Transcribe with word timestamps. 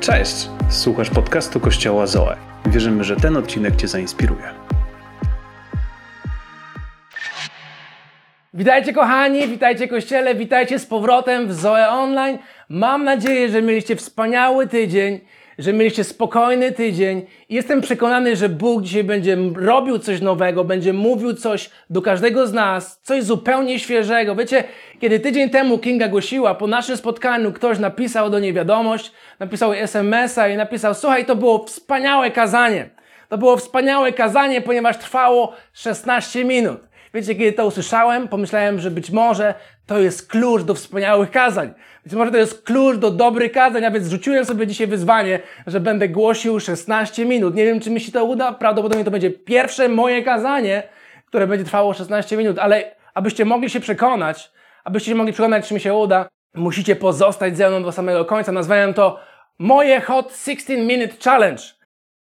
Cześć! 0.00 0.48
Słuchasz 0.68 1.10
podcastu 1.10 1.60
Kościoła 1.60 2.06
Zoe. 2.06 2.36
Wierzymy, 2.66 3.04
że 3.04 3.16
ten 3.16 3.36
odcinek 3.36 3.76
Cię 3.76 3.88
zainspiruje. 3.88 4.42
Witajcie 8.54 8.92
kochani, 8.92 9.48
witajcie 9.48 9.88
kościele, 9.88 10.34
witajcie 10.34 10.78
z 10.78 10.86
powrotem 10.86 11.48
w 11.48 11.52
Zoe 11.52 11.88
Online. 11.88 12.38
Mam 12.68 13.04
nadzieję, 13.04 13.48
że 13.48 13.62
mieliście 13.62 13.96
wspaniały 13.96 14.66
tydzień, 14.66 15.20
że 15.60 15.72
mieliście 15.72 16.04
spokojny 16.04 16.72
tydzień. 16.72 17.26
Jestem 17.48 17.80
przekonany, 17.80 18.36
że 18.36 18.48
Bóg 18.48 18.82
dzisiaj 18.82 19.04
będzie 19.04 19.36
robił 19.56 19.98
coś 19.98 20.20
nowego, 20.20 20.64
będzie 20.64 20.92
mówił 20.92 21.34
coś 21.34 21.70
do 21.90 22.02
każdego 22.02 22.46
z 22.46 22.52
nas, 22.52 23.00
coś 23.02 23.24
zupełnie 23.24 23.78
świeżego. 23.78 24.36
Wiecie, 24.36 24.64
kiedy 25.00 25.20
tydzień 25.20 25.50
temu 25.50 25.78
Kinga 25.78 26.08
głosiła, 26.08 26.54
po 26.54 26.66
naszym 26.66 26.96
spotkaniu 26.96 27.52
ktoś 27.52 27.78
napisał 27.78 28.30
do 28.30 28.38
niej 28.38 28.52
wiadomość, 28.52 29.12
napisał 29.38 29.72
SMS-a 29.72 30.48
i 30.48 30.56
napisał, 30.56 30.94
słuchaj, 30.94 31.24
to 31.24 31.36
było 31.36 31.64
wspaniałe 31.66 32.30
kazanie. 32.30 32.90
To 33.28 33.38
było 33.38 33.56
wspaniałe 33.56 34.12
kazanie, 34.12 34.60
ponieważ 34.60 34.98
trwało 34.98 35.52
16 35.72 36.44
minut. 36.44 36.89
Wiecie, 37.14 37.34
kiedy 37.34 37.52
to 37.52 37.66
usłyszałem, 37.66 38.28
pomyślałem, 38.28 38.80
że 38.80 38.90
być 38.90 39.10
może 39.10 39.54
to 39.86 39.98
jest 39.98 40.28
klucz 40.28 40.62
do 40.62 40.74
wspaniałych 40.74 41.30
kazań. 41.30 41.74
Być 42.04 42.12
może 42.12 42.30
to 42.30 42.36
jest 42.36 42.62
klucz 42.62 42.96
do 42.96 43.10
dobrych 43.10 43.52
kazań, 43.52 43.84
a 43.84 43.90
więc 43.90 44.08
rzuciłem 44.08 44.44
sobie 44.44 44.66
dzisiaj 44.66 44.86
wyzwanie, 44.86 45.40
że 45.66 45.80
będę 45.80 46.08
głosił 46.08 46.60
16 46.60 47.24
minut. 47.24 47.54
Nie 47.54 47.64
wiem, 47.64 47.80
czy 47.80 47.90
mi 47.90 48.00
się 48.00 48.12
to 48.12 48.24
uda. 48.24 48.52
Prawdopodobnie 48.52 49.04
to 49.04 49.10
będzie 49.10 49.30
pierwsze 49.30 49.88
moje 49.88 50.22
kazanie, 50.22 50.82
które 51.26 51.46
będzie 51.46 51.64
trwało 51.64 51.94
16 51.94 52.36
minut, 52.36 52.58
ale 52.58 52.94
abyście 53.14 53.44
mogli 53.44 53.70
się 53.70 53.80
przekonać, 53.80 54.52
abyście 54.84 55.10
się 55.10 55.14
mogli 55.14 55.32
przekonać, 55.32 55.68
czy 55.68 55.74
mi 55.74 55.80
się 55.80 55.94
uda, 55.94 56.28
musicie 56.54 56.96
pozostać 56.96 57.56
ze 57.56 57.68
mną 57.68 57.82
do 57.82 57.92
samego 57.92 58.24
końca. 58.24 58.52
Nazwałem 58.52 58.94
to 58.94 59.20
moje 59.58 60.00
Hot 60.00 60.36
16 60.44 60.76
Minute 60.76 61.14
Challenge. 61.24 61.62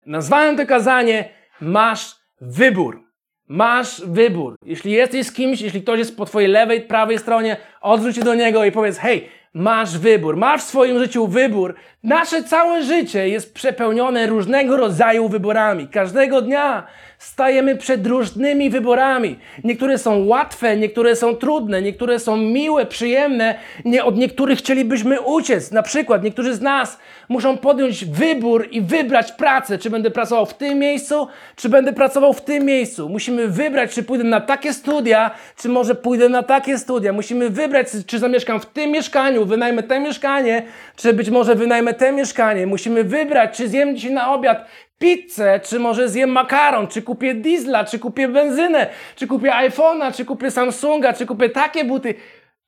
Nazwałem 0.07 0.57
to 0.57 0.67
kazanie 0.67 1.29
Masz 1.61 2.17
wybór. 2.41 3.04
Masz 3.49 4.03
wybór. 4.07 4.57
Jeśli 4.67 4.93
jesteś 4.93 5.27
z 5.27 5.33
kimś, 5.33 5.61
jeśli 5.61 5.83
ktoś 5.83 5.99
jest 5.99 6.17
po 6.17 6.25
twojej 6.25 6.51
lewej, 6.51 6.81
prawej 6.81 7.19
stronie, 7.19 7.57
odwróć 7.81 8.17
się 8.17 8.23
do 8.23 8.35
niego 8.35 8.65
i 8.65 8.73
powiedz, 8.73 8.99
hej, 8.99 9.29
masz 9.55 9.99
wybór. 9.99 10.37
Masz 10.37 10.61
w 10.63 10.65
swoim 10.65 10.99
życiu 10.99 11.27
wybór. 11.27 11.75
Nasze 12.03 12.43
całe 12.45 12.83
życie 12.83 13.29
jest 13.29 13.55
przepełnione 13.55 14.27
różnego 14.27 14.77
rodzaju 14.77 15.29
wyborami. 15.29 15.89
Każdego 15.89 16.43
dnia 16.43 16.87
stajemy 17.25 17.77
przed 17.77 18.07
różnymi 18.07 18.71
wyborami. 18.71 19.39
Niektóre 19.65 19.99
są 19.99 20.25
łatwe, 20.25 20.77
niektóre 20.77 21.17
są 21.17 21.37
trudne, 21.37 21.83
niektóre 21.83 22.19
są 22.19 22.37
miłe, 22.37 22.87
przyjemne. 22.87 23.55
Nie, 23.85 24.05
od 24.05 24.17
niektórych 24.17 24.59
chcielibyśmy 24.59 25.21
uciec. 25.21 25.73
Na 25.73 25.83
przykład 25.83 26.23
niektórzy 26.23 26.55
z 26.55 26.61
nas 26.61 26.99
muszą 27.29 27.59
podjąć 27.59 28.05
wybór 28.05 28.69
i 28.71 28.81
wybrać 28.81 29.33
pracę. 29.33 29.79
Czy 29.79 29.91
będę 29.91 30.11
pracował 30.11 30.47
w 30.47 30.55
tym 30.55 30.79
miejscu, 30.79 31.29
czy 31.57 31.69
będę 31.69 31.93
pracował 31.93 32.33
w 32.33 32.41
tym 32.41 32.65
miejscu. 32.65 33.09
Musimy 33.09 33.49
wybrać, 33.49 33.95
czy 33.95 34.03
pójdę 34.03 34.25
na 34.25 34.41
takie 34.41 34.73
studia, 34.73 35.31
czy 35.57 35.69
może 35.69 35.95
pójdę 35.95 36.29
na 36.29 36.43
takie 36.43 36.79
studia. 36.79 37.13
Musimy 37.13 37.51
wybrać, 37.51 37.87
czy 38.07 38.19
zamieszkam 38.19 38.61
w 38.61 38.67
tym 38.67 38.91
mieszkaniu, 38.91 39.45
wynajmę 39.45 39.83
te 39.83 40.01
mieszkanie, 40.01 40.63
czy 40.97 41.13
być 41.13 41.31
może 41.31 41.55
wynajmę 41.55 41.95
te 41.95 42.13
mieszkanie. 42.13 42.67
Musimy 42.67 43.05
wybrać, 43.05 43.57
czy 43.57 43.69
zjem 43.69 43.97
dzisiaj 43.97 44.13
na 44.13 44.35
obiad 44.35 44.67
pizzę, 44.99 45.61
czy 45.61 45.79
może 45.79 46.09
zjem 46.09 46.31
makaron, 46.31 46.87
czy 46.87 47.03
kupię 47.03 47.35
diesla, 47.35 47.85
czy 47.85 47.99
kupię 47.99 48.29
benzynę, 48.29 48.87
czy 49.17 49.27
kupię 49.27 49.51
iPhone'a, 49.51 50.17
czy 50.17 50.25
kupię 50.25 50.51
Samsunga, 50.51 51.13
czy 51.13 51.27
kupię 51.27 51.49
takie 51.49 51.85
buty, 51.85 52.15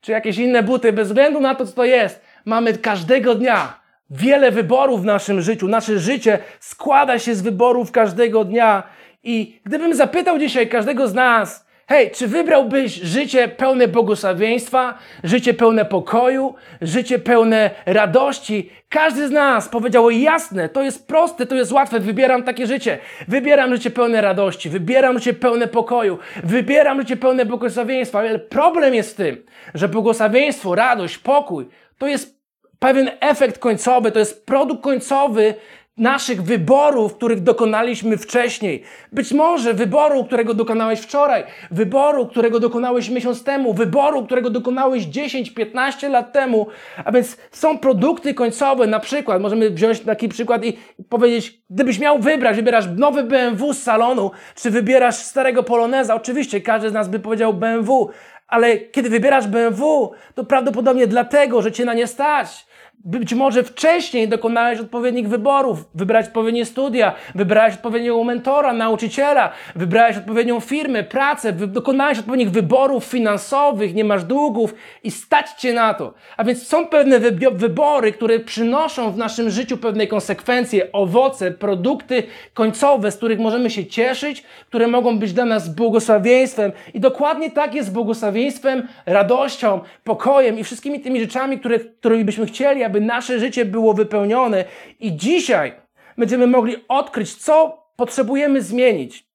czy 0.01 0.11
jakieś 0.11 0.37
inne 0.37 0.63
buty, 0.63 0.93
bez 0.93 1.07
względu 1.07 1.39
na 1.39 1.55
to, 1.55 1.65
co 1.65 1.71
to 1.73 1.85
jest. 1.85 2.21
Mamy 2.45 2.77
każdego 2.77 3.35
dnia 3.35 3.79
wiele 4.09 4.51
wyborów 4.51 5.01
w 5.01 5.05
naszym 5.05 5.41
życiu. 5.41 5.67
Nasze 5.67 5.99
życie 5.99 6.39
składa 6.59 7.19
się 7.19 7.35
z 7.35 7.41
wyborów 7.41 7.91
każdego 7.91 8.45
dnia. 8.45 8.83
I 9.23 9.59
gdybym 9.65 9.95
zapytał 9.95 10.39
dzisiaj 10.39 10.69
każdego 10.69 11.07
z 11.07 11.13
nas, 11.13 11.66
Hej, 11.89 12.11
czy 12.11 12.27
wybrałbyś 12.27 12.93
życie 12.93 13.47
pełne 13.47 13.87
błogosławieństwa, 13.87 14.97
życie 15.23 15.53
pełne 15.53 15.85
pokoju, 15.85 16.55
życie 16.81 17.19
pełne 17.19 17.69
radości? 17.85 18.69
Każdy 18.89 19.27
z 19.27 19.31
nas 19.31 19.69
powiedział 19.69 20.09
jasne, 20.09 20.69
to 20.69 20.83
jest 20.83 21.07
proste, 21.07 21.45
to 21.45 21.55
jest 21.55 21.71
łatwe, 21.71 21.99
wybieram 21.99 22.43
takie 22.43 22.67
życie. 22.67 22.97
Wybieram 23.27 23.75
życie 23.75 23.89
pełne 23.89 24.21
radości, 24.21 24.69
wybieram 24.69 25.17
życie 25.17 25.33
pełne 25.33 25.67
pokoju, 25.67 26.17
wybieram 26.43 27.01
życie 27.01 27.17
pełne 27.17 27.45
błogosławieństwa. 27.45 28.19
Ale 28.19 28.39
problem 28.39 28.93
jest 28.93 29.13
w 29.13 29.15
tym, 29.15 29.43
że 29.73 29.89
błogosławieństwo, 29.89 30.75
radość, 30.75 31.17
pokój 31.17 31.65
to 31.97 32.07
jest 32.07 32.37
pewien 32.79 33.11
efekt 33.19 33.59
końcowy, 33.59 34.11
to 34.11 34.19
jest 34.19 34.45
produkt 34.45 34.83
końcowy 34.83 35.53
naszych 35.97 36.41
wyborów, 36.41 37.15
których 37.15 37.43
dokonaliśmy 37.43 38.17
wcześniej. 38.17 38.83
Być 39.11 39.31
może 39.33 39.73
wyboru, 39.73 40.25
którego 40.25 40.53
dokonałeś 40.53 40.99
wczoraj, 40.99 41.43
wyboru, 41.71 42.27
którego 42.27 42.59
dokonałeś 42.59 43.09
miesiąc 43.09 43.43
temu, 43.43 43.73
wyboru, 43.73 44.25
którego 44.25 44.49
dokonałeś 44.49 45.07
10-15 45.07 46.09
lat 46.09 46.33
temu. 46.33 46.67
A 47.05 47.11
więc 47.11 47.37
są 47.51 47.77
produkty 47.77 48.33
końcowe, 48.33 48.87
na 48.87 48.99
przykład, 48.99 49.41
możemy 49.41 49.69
wziąć 49.69 49.99
taki 49.99 50.29
przykład 50.29 50.65
i 50.65 50.77
powiedzieć, 51.09 51.61
gdybyś 51.69 51.99
miał 51.99 52.19
wybrać, 52.19 52.55
wybierasz 52.55 52.85
nowy 52.97 53.23
BMW 53.23 53.73
z 53.73 53.83
salonu, 53.83 54.31
czy 54.55 54.71
wybierasz 54.71 55.15
starego 55.15 55.63
Poloneza, 55.63 56.15
oczywiście 56.15 56.61
każdy 56.61 56.89
z 56.89 56.93
nas 56.93 57.09
by 57.09 57.19
powiedział 57.19 57.53
BMW, 57.53 58.09
ale 58.47 58.77
kiedy 58.77 59.09
wybierasz 59.09 59.47
BMW, 59.47 60.11
to 60.35 60.43
prawdopodobnie 60.43 61.07
dlatego, 61.07 61.61
że 61.61 61.71
cię 61.71 61.85
na 61.85 61.93
nie 61.93 62.07
stać. 62.07 62.67
Być 63.05 63.33
może 63.33 63.63
wcześniej 63.63 64.27
dokonałeś 64.27 64.79
odpowiednich 64.79 65.29
wyborów, 65.29 65.85
wybrałeś 65.95 66.27
odpowiednie 66.27 66.65
studia, 66.65 67.13
wybrałeś 67.35 67.73
odpowiedniego 67.73 68.23
mentora, 68.23 68.73
nauczyciela, 68.73 69.51
wybrałeś 69.75 70.17
odpowiednią 70.17 70.59
firmę, 70.59 71.03
pracę, 71.03 71.53
dokonałeś 71.53 72.19
odpowiednich 72.19 72.51
wyborów 72.51 73.03
finansowych, 73.03 73.95
nie 73.95 74.03
masz 74.03 74.23
długów 74.23 74.73
i 75.03 75.11
stać 75.11 75.51
cię 75.51 75.73
na 75.73 75.93
to. 75.93 76.13
A 76.37 76.43
więc 76.43 76.67
są 76.67 76.87
pewne 76.87 77.19
wybory, 77.51 78.11
które 78.11 78.39
przynoszą 78.39 79.11
w 79.11 79.17
naszym 79.17 79.49
życiu 79.49 79.77
pewne 79.77 80.07
konsekwencje, 80.07 80.91
owoce, 80.91 81.51
produkty 81.51 82.23
końcowe, 82.53 83.11
z 83.11 83.17
których 83.17 83.39
możemy 83.39 83.69
się 83.69 83.85
cieszyć, 83.85 84.43
które 84.67 84.87
mogą 84.87 85.19
być 85.19 85.33
dla 85.33 85.45
nas 85.45 85.69
błogosławieństwem. 85.69 86.71
I 86.93 86.99
dokładnie 86.99 87.51
tak 87.51 87.75
jest 87.75 87.93
błogosławieństwem, 87.93 88.87
radością, 89.05 89.79
pokojem 90.03 90.59
i 90.59 90.63
wszystkimi 90.63 90.99
tymi 90.99 91.19
rzeczami, 91.19 91.59
które, 91.59 91.79
którymi 91.79 92.25
byśmy 92.25 92.45
chcieli, 92.45 92.86
aby 92.87 93.01
nasze 93.01 93.39
życie 93.39 93.65
było 93.65 93.93
wypełnione. 93.93 94.65
I 94.99 95.15
dzisiaj 95.15 95.73
będziemy 96.17 96.47
mogli 96.47 96.75
odkryć, 96.87 97.35
co 97.35 97.83
potrzebujemy 97.95 98.61
zmienić. 98.61 99.26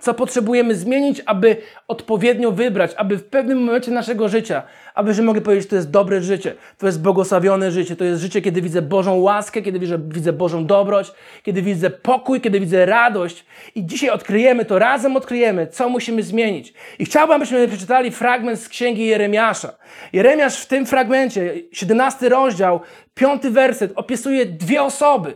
Co 0.00 0.14
potrzebujemy 0.14 0.74
zmienić, 0.74 1.22
aby 1.26 1.56
odpowiednio 1.88 2.52
wybrać, 2.52 2.90
aby 2.96 3.16
w 3.16 3.24
pewnym 3.24 3.64
momencie 3.64 3.90
naszego 3.90 4.28
życia, 4.28 4.62
abyśmy 4.94 5.24
mogli 5.24 5.42
powiedzieć, 5.42 5.68
to 5.68 5.76
jest 5.76 5.90
dobre 5.90 6.20
życie, 6.20 6.54
to 6.78 6.86
jest 6.86 7.02
błogosławione 7.02 7.70
życie, 7.70 7.96
to 7.96 8.04
jest 8.04 8.22
życie, 8.22 8.42
kiedy 8.42 8.62
widzę 8.62 8.82
Bożą 8.82 9.20
łaskę, 9.20 9.62
kiedy 9.62 9.78
widzę, 9.98 10.32
Bożą 10.32 10.66
dobroć, 10.66 11.12
kiedy 11.42 11.62
widzę 11.62 11.90
pokój, 11.90 12.40
kiedy 12.40 12.60
widzę 12.60 12.86
radość. 12.86 13.44
I 13.74 13.86
dzisiaj 13.86 14.10
odkryjemy 14.10 14.64
to, 14.64 14.78
razem 14.78 15.16
odkryjemy, 15.16 15.66
co 15.66 15.88
musimy 15.88 16.22
zmienić. 16.22 16.74
I 16.98 17.04
chciałbym, 17.04 17.36
abyśmy 17.36 17.68
przeczytali 17.68 18.10
fragment 18.10 18.60
z 18.60 18.68
księgi 18.68 19.06
Jeremiasza. 19.06 19.72
Jeremiasz 20.12 20.60
w 20.60 20.66
tym 20.66 20.86
fragmencie, 20.86 21.54
17 21.72 22.28
rozdział, 22.28 22.80
piąty 23.14 23.50
werset, 23.50 23.92
opisuje 23.94 24.46
dwie 24.46 24.82
osoby. 24.82 25.34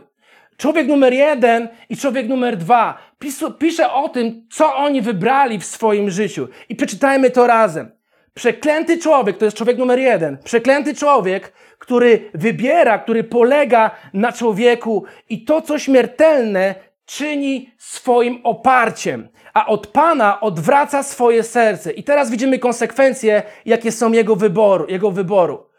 Człowiek 0.57 0.87
numer 0.87 1.13
jeden 1.13 1.67
i 1.89 1.97
człowiek 1.97 2.27
numer 2.27 2.57
dwa. 2.57 2.97
Pisze 3.59 3.93
o 3.93 4.09
tym, 4.09 4.47
co 4.51 4.75
oni 4.75 5.01
wybrali 5.01 5.59
w 5.59 5.65
swoim 5.65 6.09
życiu. 6.09 6.47
I 6.69 6.75
przeczytajmy 6.75 7.31
to 7.31 7.47
razem. 7.47 7.91
Przeklęty 8.33 8.97
człowiek, 8.97 9.37
to 9.37 9.45
jest 9.45 9.57
człowiek 9.57 9.77
numer 9.77 9.99
jeden. 9.99 10.37
Przeklęty 10.43 10.95
człowiek, 10.95 11.53
który 11.79 12.29
wybiera, 12.33 12.99
który 12.99 13.23
polega 13.23 13.91
na 14.13 14.31
człowieku 14.31 15.05
i 15.29 15.45
to, 15.45 15.61
co 15.61 15.79
śmiertelne, 15.79 16.75
czyni 17.05 17.71
swoim 17.77 18.39
oparciem, 18.43 19.29
a 19.53 19.67
od 19.67 19.87
Pana 19.87 20.39
odwraca 20.39 21.03
swoje 21.03 21.43
serce. 21.43 21.91
I 21.91 22.03
teraz 22.03 22.31
widzimy 22.31 22.59
konsekwencje, 22.59 23.43
jakie 23.65 23.91
są 23.91 24.11
jego 24.11 24.35
wyboru. 24.35 24.85
Jego 24.89 25.11
wyboru. 25.11 25.72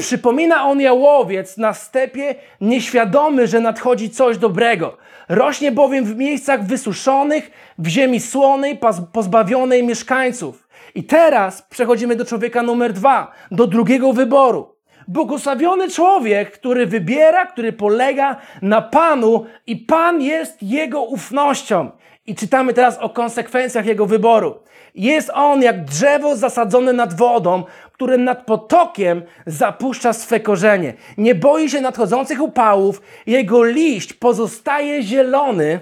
Przypomina 0.00 0.64
on 0.64 0.80
jałowiec 0.80 1.56
na 1.56 1.74
stepie, 1.74 2.34
nieświadomy, 2.60 3.46
że 3.46 3.60
nadchodzi 3.60 4.10
coś 4.10 4.38
dobrego. 4.38 4.96
Rośnie 5.28 5.72
bowiem 5.72 6.04
w 6.04 6.16
miejscach 6.16 6.64
wysuszonych, 6.64 7.50
w 7.78 7.86
ziemi 7.86 8.20
słonej, 8.20 8.78
pozbawionej 9.12 9.84
mieszkańców. 9.84 10.68
I 10.94 11.04
teraz 11.04 11.62
przechodzimy 11.62 12.16
do 12.16 12.24
człowieka 12.24 12.62
numer 12.62 12.92
dwa, 12.92 13.32
do 13.50 13.66
drugiego 13.66 14.12
wyboru. 14.12 14.74
Błogosławiony 15.08 15.90
człowiek, 15.90 16.50
który 16.50 16.86
wybiera, 16.86 17.46
który 17.46 17.72
polega 17.72 18.36
na 18.62 18.82
Panu 18.82 19.46
i 19.66 19.76
Pan 19.76 20.22
jest 20.22 20.62
jego 20.62 21.02
ufnością. 21.02 21.90
I 22.26 22.34
czytamy 22.34 22.74
teraz 22.74 22.98
o 22.98 23.08
konsekwencjach 23.08 23.86
jego 23.86 24.06
wyboru. 24.06 24.54
Jest 24.94 25.30
on 25.34 25.62
jak 25.62 25.84
drzewo 25.84 26.36
zasadzone 26.36 26.92
nad 26.92 27.14
wodą, 27.14 27.64
które 28.00 28.18
nad 28.18 28.46
potokiem 28.46 29.22
zapuszcza 29.46 30.12
swe 30.12 30.40
korzenie. 30.40 30.94
Nie 31.18 31.34
boi 31.34 31.70
się 31.70 31.80
nadchodzących 31.80 32.42
upałów, 32.42 33.02
jego 33.26 33.64
liść 33.64 34.12
pozostaje 34.12 35.02
zielony. 35.02 35.80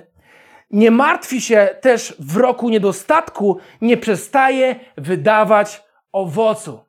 Nie 0.70 0.90
martwi 0.90 1.40
się 1.40 1.68
też 1.80 2.14
w 2.18 2.36
roku 2.36 2.68
niedostatku, 2.68 3.58
nie 3.80 3.96
przestaje 3.96 4.76
wydawać 4.96 5.82
owocu. 6.12 6.80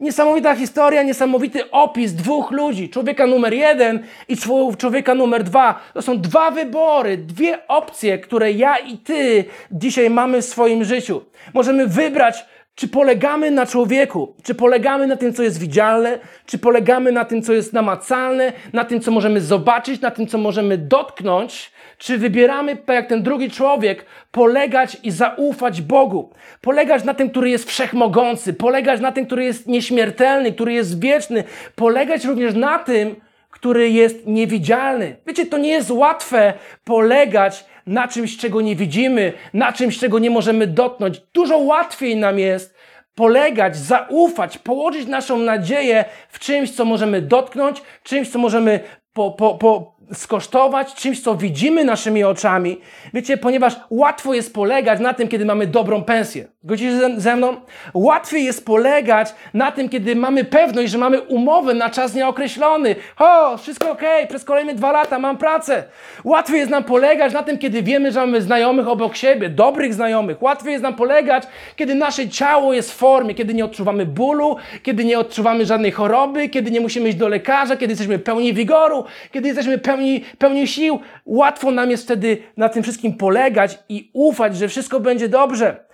Niesamowita 0.00 0.54
historia, 0.54 1.02
niesamowity 1.02 1.70
opis 1.70 2.12
dwóch 2.12 2.50
ludzi. 2.50 2.88
Człowieka 2.88 3.26
numer 3.26 3.54
jeden 3.54 4.04
i 4.28 4.36
człowieka 4.78 5.14
numer 5.14 5.44
dwa. 5.44 5.80
To 5.94 6.02
są 6.02 6.20
dwa 6.20 6.50
wybory, 6.50 7.16
dwie 7.16 7.68
opcje, 7.68 8.18
które 8.18 8.52
ja 8.52 8.76
i 8.76 8.98
ty 8.98 9.44
dzisiaj 9.72 10.10
mamy 10.10 10.42
w 10.42 10.44
swoim 10.44 10.84
życiu. 10.84 11.22
Możemy 11.54 11.86
wybrać, 11.86 12.44
czy 12.78 12.88
polegamy 12.88 13.50
na 13.50 13.66
człowieku, 13.66 14.34
czy 14.42 14.54
polegamy 14.54 15.06
na 15.06 15.16
tym, 15.16 15.34
co 15.34 15.42
jest 15.42 15.60
widzialne, 15.60 16.18
czy 16.46 16.58
polegamy 16.58 17.12
na 17.12 17.24
tym, 17.24 17.42
co 17.42 17.52
jest 17.52 17.72
namacalne, 17.72 18.52
na 18.72 18.84
tym, 18.84 19.00
co 19.00 19.10
możemy 19.10 19.40
zobaczyć, 19.40 20.00
na 20.00 20.10
tym, 20.10 20.26
co 20.26 20.38
możemy 20.38 20.78
dotknąć, 20.78 21.72
czy 21.98 22.18
wybieramy, 22.18 22.76
tak 22.76 22.96
jak 22.96 23.08
ten 23.08 23.22
drugi 23.22 23.50
człowiek, 23.50 24.04
polegać 24.32 24.96
i 25.02 25.10
zaufać 25.10 25.82
Bogu. 25.82 26.30
Polegać 26.60 27.04
na 27.04 27.14
tym, 27.14 27.30
który 27.30 27.50
jest 27.50 27.68
wszechmogący, 27.68 28.54
polegać 28.54 29.00
na 29.00 29.12
tym, 29.12 29.26
który 29.26 29.44
jest 29.44 29.66
nieśmiertelny, 29.66 30.52
który 30.52 30.72
jest 30.72 31.00
wieczny, 31.00 31.44
polegać 31.76 32.24
również 32.24 32.54
na 32.54 32.78
tym, 32.78 33.16
który 33.50 33.90
jest 33.90 34.26
niewidzialny. 34.26 35.16
Wiecie, 35.26 35.46
to 35.46 35.58
nie 35.58 35.70
jest 35.70 35.90
łatwe 35.90 36.54
polegać 36.84 37.64
na 37.88 38.08
czymś, 38.08 38.36
czego 38.36 38.60
nie 38.60 38.76
widzimy, 38.76 39.32
na 39.54 39.72
czymś, 39.72 39.98
czego 39.98 40.18
nie 40.18 40.30
możemy 40.30 40.66
dotknąć. 40.66 41.20
Dużo 41.34 41.58
łatwiej 41.58 42.16
nam 42.16 42.38
jest 42.38 42.74
polegać, 43.14 43.76
zaufać, 43.76 44.58
położyć 44.58 45.06
naszą 45.06 45.38
nadzieję 45.38 46.04
w 46.28 46.38
czymś, 46.38 46.70
co 46.70 46.84
możemy 46.84 47.22
dotknąć, 47.22 47.82
czymś, 48.02 48.30
co 48.30 48.38
możemy 48.38 48.80
po, 49.12 49.30
po, 49.30 49.54
po, 49.54 49.97
skosztować 50.12 50.94
czymś, 50.94 51.20
co 51.20 51.34
widzimy 51.34 51.84
naszymi 51.84 52.24
oczami. 52.24 52.80
Wiecie, 53.14 53.36
ponieważ 53.36 53.76
łatwo 53.90 54.34
jest 54.34 54.54
polegać 54.54 55.00
na 55.00 55.14
tym, 55.14 55.28
kiedy 55.28 55.44
mamy 55.44 55.66
dobrą 55.66 56.04
pensję. 56.04 56.48
Godzicie 56.64 56.96
ze, 56.96 57.20
ze 57.20 57.36
mną? 57.36 57.56
Łatwiej 57.94 58.44
jest 58.44 58.66
polegać 58.66 59.34
na 59.54 59.72
tym, 59.72 59.88
kiedy 59.88 60.16
mamy 60.16 60.44
pewność, 60.44 60.92
że 60.92 60.98
mamy 60.98 61.20
umowę 61.20 61.74
na 61.74 61.90
czas 61.90 62.14
nieokreślony. 62.14 62.96
O, 63.18 63.56
wszystko 63.56 63.90
ok, 63.90 64.02
przez 64.28 64.44
kolejne 64.44 64.74
dwa 64.74 64.92
lata 64.92 65.18
mam 65.18 65.36
pracę. 65.36 65.84
Łatwiej 66.24 66.58
jest 66.58 66.70
nam 66.70 66.84
polegać 66.84 67.32
na 67.32 67.42
tym, 67.42 67.58
kiedy 67.58 67.82
wiemy, 67.82 68.12
że 68.12 68.20
mamy 68.20 68.42
znajomych 68.42 68.88
obok 68.88 69.16
siebie, 69.16 69.48
dobrych 69.48 69.94
znajomych. 69.94 70.42
Łatwiej 70.42 70.72
jest 70.72 70.82
nam 70.82 70.94
polegać, 70.94 71.42
kiedy 71.76 71.94
nasze 71.94 72.28
ciało 72.28 72.74
jest 72.74 72.92
w 72.92 72.96
formie, 72.96 73.34
kiedy 73.34 73.54
nie 73.54 73.64
odczuwamy 73.64 74.06
bólu, 74.06 74.56
kiedy 74.82 75.04
nie 75.04 75.18
odczuwamy 75.18 75.66
żadnej 75.66 75.92
choroby, 75.92 76.48
kiedy 76.48 76.70
nie 76.70 76.80
musimy 76.80 77.08
iść 77.08 77.18
do 77.18 77.28
lekarza, 77.28 77.76
kiedy 77.76 77.92
jesteśmy 77.92 78.18
pełni 78.18 78.54
wigoru, 78.54 79.04
kiedy 79.32 79.48
jesteśmy 79.48 79.78
pełni, 79.78 79.97
pełni 80.38 80.66
sił. 80.66 81.00
Łatwo 81.26 81.70
nam 81.70 81.90
jest 81.90 82.04
wtedy 82.04 82.38
na 82.56 82.68
tym 82.68 82.82
wszystkim 82.82 83.14
polegać 83.14 83.78
i 83.88 84.10
ufać, 84.12 84.56
że 84.56 84.68
wszystko 84.68 85.00
będzie 85.00 85.28
dobrze. 85.28 85.84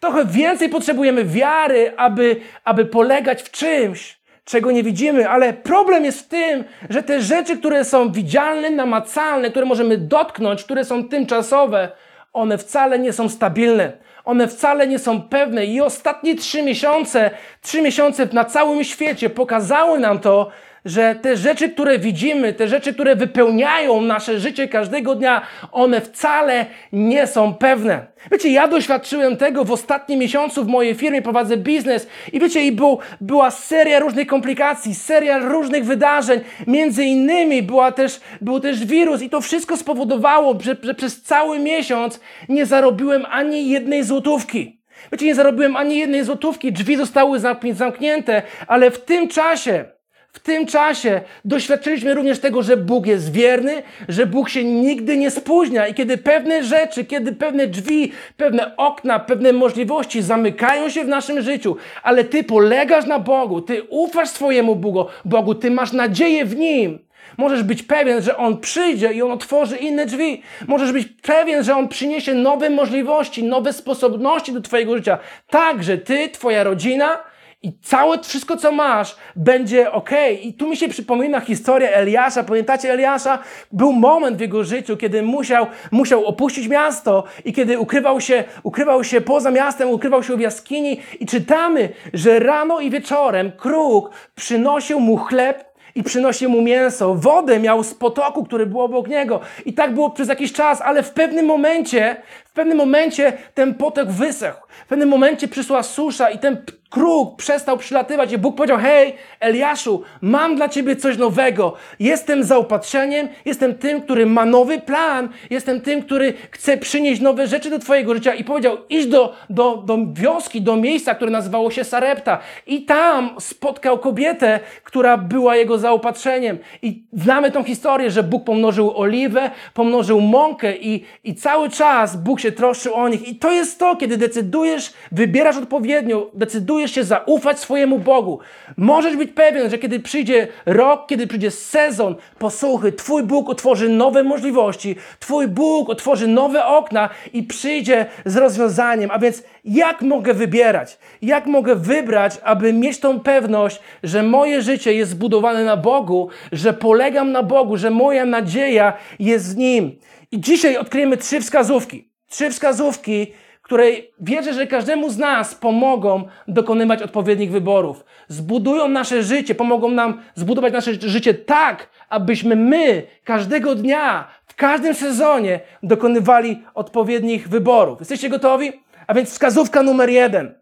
Trochę 0.00 0.24
więcej 0.24 0.68
potrzebujemy 0.68 1.24
wiary, 1.24 1.92
aby, 1.96 2.36
aby 2.64 2.84
polegać 2.84 3.42
w 3.42 3.50
czymś, 3.50 4.18
czego 4.44 4.70
nie 4.70 4.82
widzimy, 4.82 5.28
ale 5.28 5.52
problem 5.52 6.04
jest 6.04 6.20
w 6.20 6.28
tym, 6.28 6.64
że 6.90 7.02
te 7.02 7.22
rzeczy, 7.22 7.56
które 7.56 7.84
są 7.84 8.12
widzialne, 8.12 8.70
namacalne, 8.70 9.50
które 9.50 9.66
możemy 9.66 9.98
dotknąć, 9.98 10.64
które 10.64 10.84
są 10.84 11.08
tymczasowe, 11.08 11.88
one 12.32 12.58
wcale 12.58 12.98
nie 12.98 13.12
są 13.12 13.28
stabilne. 13.28 13.92
One 14.24 14.48
wcale 14.48 14.86
nie 14.86 14.98
są 14.98 15.22
pewne 15.22 15.66
i 15.66 15.80
ostatnie 15.80 16.36
trzy 16.36 16.62
miesiące, 16.62 17.30
trzy 17.60 17.82
miesiące 17.82 18.28
na 18.32 18.44
całym 18.44 18.84
świecie 18.84 19.30
pokazały 19.30 19.98
nam 19.98 20.18
to, 20.18 20.50
że 20.84 21.14
te 21.14 21.36
rzeczy, 21.36 21.68
które 21.68 21.98
widzimy, 21.98 22.52
te 22.52 22.68
rzeczy, 22.68 22.94
które 22.94 23.16
wypełniają 23.16 24.00
nasze 24.00 24.40
życie 24.40 24.68
każdego 24.68 25.14
dnia, 25.14 25.42
one 25.72 26.00
wcale 26.00 26.66
nie 26.92 27.26
są 27.26 27.54
pewne. 27.54 28.06
Wiecie, 28.32 28.48
ja 28.48 28.68
doświadczyłem 28.68 29.36
tego 29.36 29.64
w 29.64 29.72
ostatnim 29.72 30.20
miesiącu 30.20 30.64
w 30.64 30.68
mojej 30.68 30.94
firmie, 30.94 31.22
prowadzę 31.22 31.56
biznes 31.56 32.06
i 32.32 32.40
wiecie, 32.40 32.66
i 32.66 32.72
był, 32.72 32.98
była 33.20 33.50
seria 33.50 33.98
różnych 33.98 34.26
komplikacji, 34.26 34.94
seria 34.94 35.38
różnych 35.38 35.84
wydarzeń. 35.84 36.40
Między 36.66 37.04
innymi 37.04 37.62
była 37.62 37.92
też, 37.92 38.20
był 38.40 38.60
też 38.60 38.84
wirus 38.84 39.22
i 39.22 39.30
to 39.30 39.40
wszystko 39.40 39.76
spowodowało, 39.76 40.58
że, 40.60 40.76
że 40.82 40.94
przez 40.94 41.22
cały 41.22 41.58
miesiąc 41.58 42.20
nie 42.48 42.66
zarobiłem 42.66 43.26
ani 43.30 43.68
jednej 43.68 44.02
złotówki. 44.02 44.80
Wiecie, 45.12 45.26
nie 45.26 45.34
zarobiłem 45.34 45.76
ani 45.76 45.98
jednej 45.98 46.24
złotówki, 46.24 46.72
drzwi 46.72 46.96
zostały 46.96 47.38
zamknięte, 47.72 48.42
ale 48.66 48.90
w 48.90 49.04
tym 49.04 49.28
czasie 49.28 49.93
w 50.34 50.40
tym 50.40 50.66
czasie 50.66 51.20
doświadczyliśmy 51.44 52.14
również 52.14 52.38
tego, 52.38 52.62
że 52.62 52.76
Bóg 52.76 53.06
jest 53.06 53.32
wierny, 53.32 53.82
że 54.08 54.26
Bóg 54.26 54.48
się 54.48 54.64
nigdy 54.64 55.16
nie 55.16 55.30
spóźnia 55.30 55.86
i 55.86 55.94
kiedy 55.94 56.18
pewne 56.18 56.64
rzeczy, 56.64 57.04
kiedy 57.04 57.32
pewne 57.32 57.66
drzwi, 57.66 58.12
pewne 58.36 58.76
okna, 58.76 59.18
pewne 59.18 59.52
możliwości 59.52 60.22
zamykają 60.22 60.88
się 60.88 61.04
w 61.04 61.08
naszym 61.08 61.42
życiu, 61.42 61.76
ale 62.02 62.24
Ty 62.24 62.44
polegasz 62.44 63.06
na 63.06 63.18
Bogu, 63.18 63.60
Ty 63.60 63.82
ufasz 63.82 64.28
swojemu 64.28 64.76
Bogu, 64.76 65.06
Bogu 65.24 65.54
Ty 65.54 65.70
masz 65.70 65.92
nadzieję 65.92 66.44
w 66.44 66.56
Nim. 66.56 66.98
Możesz 67.38 67.62
być 67.62 67.82
pewien, 67.82 68.22
że 68.22 68.36
On 68.36 68.58
przyjdzie 68.58 69.12
i 69.12 69.22
On 69.22 69.32
otworzy 69.32 69.76
inne 69.76 70.06
drzwi. 70.06 70.42
Możesz 70.66 70.92
być 70.92 71.08
pewien, 71.22 71.64
że 71.64 71.76
On 71.76 71.88
przyniesie 71.88 72.34
nowe 72.34 72.70
możliwości, 72.70 73.44
nowe 73.44 73.72
sposobności 73.72 74.52
do 74.52 74.60
Twojego 74.60 74.96
życia. 74.96 75.18
Tak, 75.50 75.82
że 75.82 75.98
Ty, 75.98 76.28
Twoja 76.28 76.64
rodzina, 76.64 77.18
i 77.64 77.72
całe 77.82 78.22
wszystko, 78.22 78.56
co 78.56 78.72
masz, 78.72 79.16
będzie 79.36 79.92
ok. 79.92 80.10
I 80.42 80.54
tu 80.54 80.68
mi 80.68 80.76
się 80.76 80.88
przypomina 80.88 81.40
historia 81.40 81.90
Eliasza. 81.90 82.44
Pamiętacie 82.44 82.92
Eliasza? 82.92 83.38
Był 83.72 83.92
moment 83.92 84.36
w 84.36 84.40
jego 84.40 84.64
życiu, 84.64 84.96
kiedy 84.96 85.22
musiał, 85.22 85.66
musiał 85.90 86.24
opuścić 86.24 86.68
miasto 86.68 87.24
i 87.44 87.52
kiedy 87.52 87.78
ukrywał 87.78 88.20
się, 88.20 88.44
ukrywał 88.62 89.04
się 89.04 89.20
poza 89.20 89.50
miastem, 89.50 89.90
ukrywał 89.90 90.22
się 90.22 90.36
w 90.36 90.40
jaskini. 90.40 91.00
I 91.20 91.26
czytamy, 91.26 91.88
że 92.12 92.38
rano 92.38 92.80
i 92.80 92.90
wieczorem 92.90 93.52
kruk 93.52 94.10
przynosił 94.34 95.00
mu 95.00 95.16
chleb 95.16 95.74
i 95.94 96.02
przynosił 96.02 96.50
mu 96.50 96.62
mięso. 96.62 97.14
Wodę 97.14 97.60
miał 97.60 97.84
z 97.84 97.94
potoku, 97.94 98.44
który 98.44 98.66
był 98.66 98.80
obok 98.80 99.08
niego. 99.08 99.40
I 99.64 99.72
tak 99.72 99.94
było 99.94 100.10
przez 100.10 100.28
jakiś 100.28 100.52
czas, 100.52 100.80
ale 100.82 101.02
w 101.02 101.10
pewnym 101.10 101.46
momencie, 101.46 102.16
pewnym 102.54 102.78
momencie 102.78 103.32
ten 103.54 103.74
potok 103.74 104.10
wysechł. 104.10 104.66
W 104.84 104.88
pewnym 104.88 105.08
momencie 105.08 105.48
przyszła 105.48 105.82
susza 105.82 106.30
i 106.30 106.38
ten 106.38 106.56
kruk 106.94 107.36
przestał 107.36 107.78
przylatywać 107.78 108.32
i 108.32 108.38
Bóg 108.38 108.56
powiedział, 108.56 108.78
hej, 108.78 109.14
Eliaszu, 109.40 110.02
mam 110.20 110.56
dla 110.56 110.68
ciebie 110.68 110.96
coś 110.96 111.18
nowego. 111.18 111.74
Jestem 112.00 112.44
zaopatrzeniem, 112.44 113.28
jestem 113.44 113.74
tym, 113.74 114.02
który 114.02 114.26
ma 114.26 114.44
nowy 114.44 114.80
plan, 114.80 115.28
jestem 115.50 115.80
tym, 115.80 116.02
który 116.02 116.34
chce 116.50 116.76
przynieść 116.76 117.20
nowe 117.20 117.46
rzeczy 117.46 117.70
do 117.70 117.78
twojego 117.78 118.14
życia 118.14 118.34
i 118.34 118.44
powiedział, 118.44 118.76
idź 118.88 119.06
do, 119.06 119.34
do, 119.50 119.76
do 119.76 119.98
wioski, 120.12 120.62
do 120.62 120.76
miejsca, 120.76 121.14
które 121.14 121.30
nazywało 121.30 121.70
się 121.70 121.84
Sarepta 121.84 122.38
i 122.66 122.84
tam 122.84 123.30
spotkał 123.38 123.98
kobietę, 123.98 124.60
która 124.84 125.16
była 125.16 125.56
jego 125.56 125.78
zaopatrzeniem 125.78 126.58
i 126.82 127.02
znamy 127.12 127.50
tą 127.50 127.64
historię, 127.64 128.10
że 128.10 128.22
Bóg 128.22 128.44
pomnożył 128.44 128.98
oliwę, 128.98 129.50
pomnożył 129.74 130.20
mąkę 130.20 130.76
i, 130.76 131.04
i 131.24 131.34
cały 131.34 131.70
czas 131.70 132.16
Bóg 132.16 132.40
się 132.44 132.52
troszczył 132.52 132.94
o 132.94 133.08
nich 133.08 133.28
i 133.28 133.36
to 133.36 133.52
jest 133.52 133.78
to, 133.78 133.96
kiedy 133.96 134.16
decydujesz, 134.16 134.92
wybierasz 135.12 135.56
odpowiednio, 135.56 136.30
decydujesz 136.34 136.90
się 136.90 137.04
zaufać 137.04 137.60
swojemu 137.60 137.98
Bogu, 137.98 138.38
możesz 138.76 139.16
być 139.16 139.32
pewien, 139.32 139.70
że 139.70 139.78
kiedy 139.78 140.00
przyjdzie 140.00 140.48
rok, 140.66 141.06
kiedy 141.06 141.26
przyjdzie 141.26 141.50
sezon 141.50 142.16
posłuchy, 142.38 142.92
Twój 142.92 143.22
Bóg 143.22 143.50
otworzy 143.50 143.88
nowe 143.88 144.22
możliwości, 144.22 144.96
Twój 145.18 145.48
Bóg 145.48 145.90
otworzy 145.90 146.28
nowe 146.28 146.66
okna 146.66 147.08
i 147.32 147.42
przyjdzie 147.42 148.06
z 148.24 148.36
rozwiązaniem. 148.36 149.10
A 149.10 149.18
więc 149.18 149.42
jak 149.64 150.02
mogę 150.02 150.34
wybierać? 150.34 150.98
Jak 151.22 151.46
mogę 151.46 151.74
wybrać, 151.74 152.36
aby 152.42 152.72
mieć 152.72 153.00
tą 153.00 153.20
pewność, 153.20 153.80
że 154.02 154.22
moje 154.22 154.62
życie 154.62 154.94
jest 154.94 155.10
zbudowane 155.10 155.64
na 155.64 155.76
Bogu, 155.76 156.28
że 156.52 156.72
polegam 156.72 157.32
na 157.32 157.42
Bogu, 157.42 157.76
że 157.76 157.90
moja 157.90 158.24
nadzieja 158.24 158.92
jest 159.18 159.54
w 159.54 159.56
Nim? 159.56 159.98
I 160.32 160.40
dzisiaj 160.40 160.76
odkryjemy 160.76 161.16
trzy 161.16 161.40
wskazówki. 161.40 162.13
Trzy 162.34 162.50
wskazówki, 162.50 163.32
której 163.62 164.12
wierzę, 164.20 164.54
że 164.54 164.66
każdemu 164.66 165.10
z 165.10 165.18
nas 165.18 165.54
pomogą 165.54 166.28
dokonywać 166.48 167.02
odpowiednich 167.02 167.50
wyborów. 167.50 168.04
Zbudują 168.28 168.88
nasze 168.88 169.22
życie, 169.22 169.54
pomogą 169.54 169.90
nam 169.90 170.22
zbudować 170.34 170.72
nasze 170.72 170.94
życie 170.94 171.34
tak, 171.34 171.88
abyśmy 172.08 172.56
my 172.56 173.02
każdego 173.24 173.74
dnia, 173.74 174.28
w 174.46 174.54
każdym 174.54 174.94
sezonie 174.94 175.60
dokonywali 175.82 176.62
odpowiednich 176.74 177.48
wyborów. 177.48 177.98
Jesteście 177.98 178.28
gotowi? 178.28 178.72
A 179.06 179.14
więc 179.14 179.30
wskazówka 179.30 179.82
numer 179.82 180.10
jeden. 180.10 180.54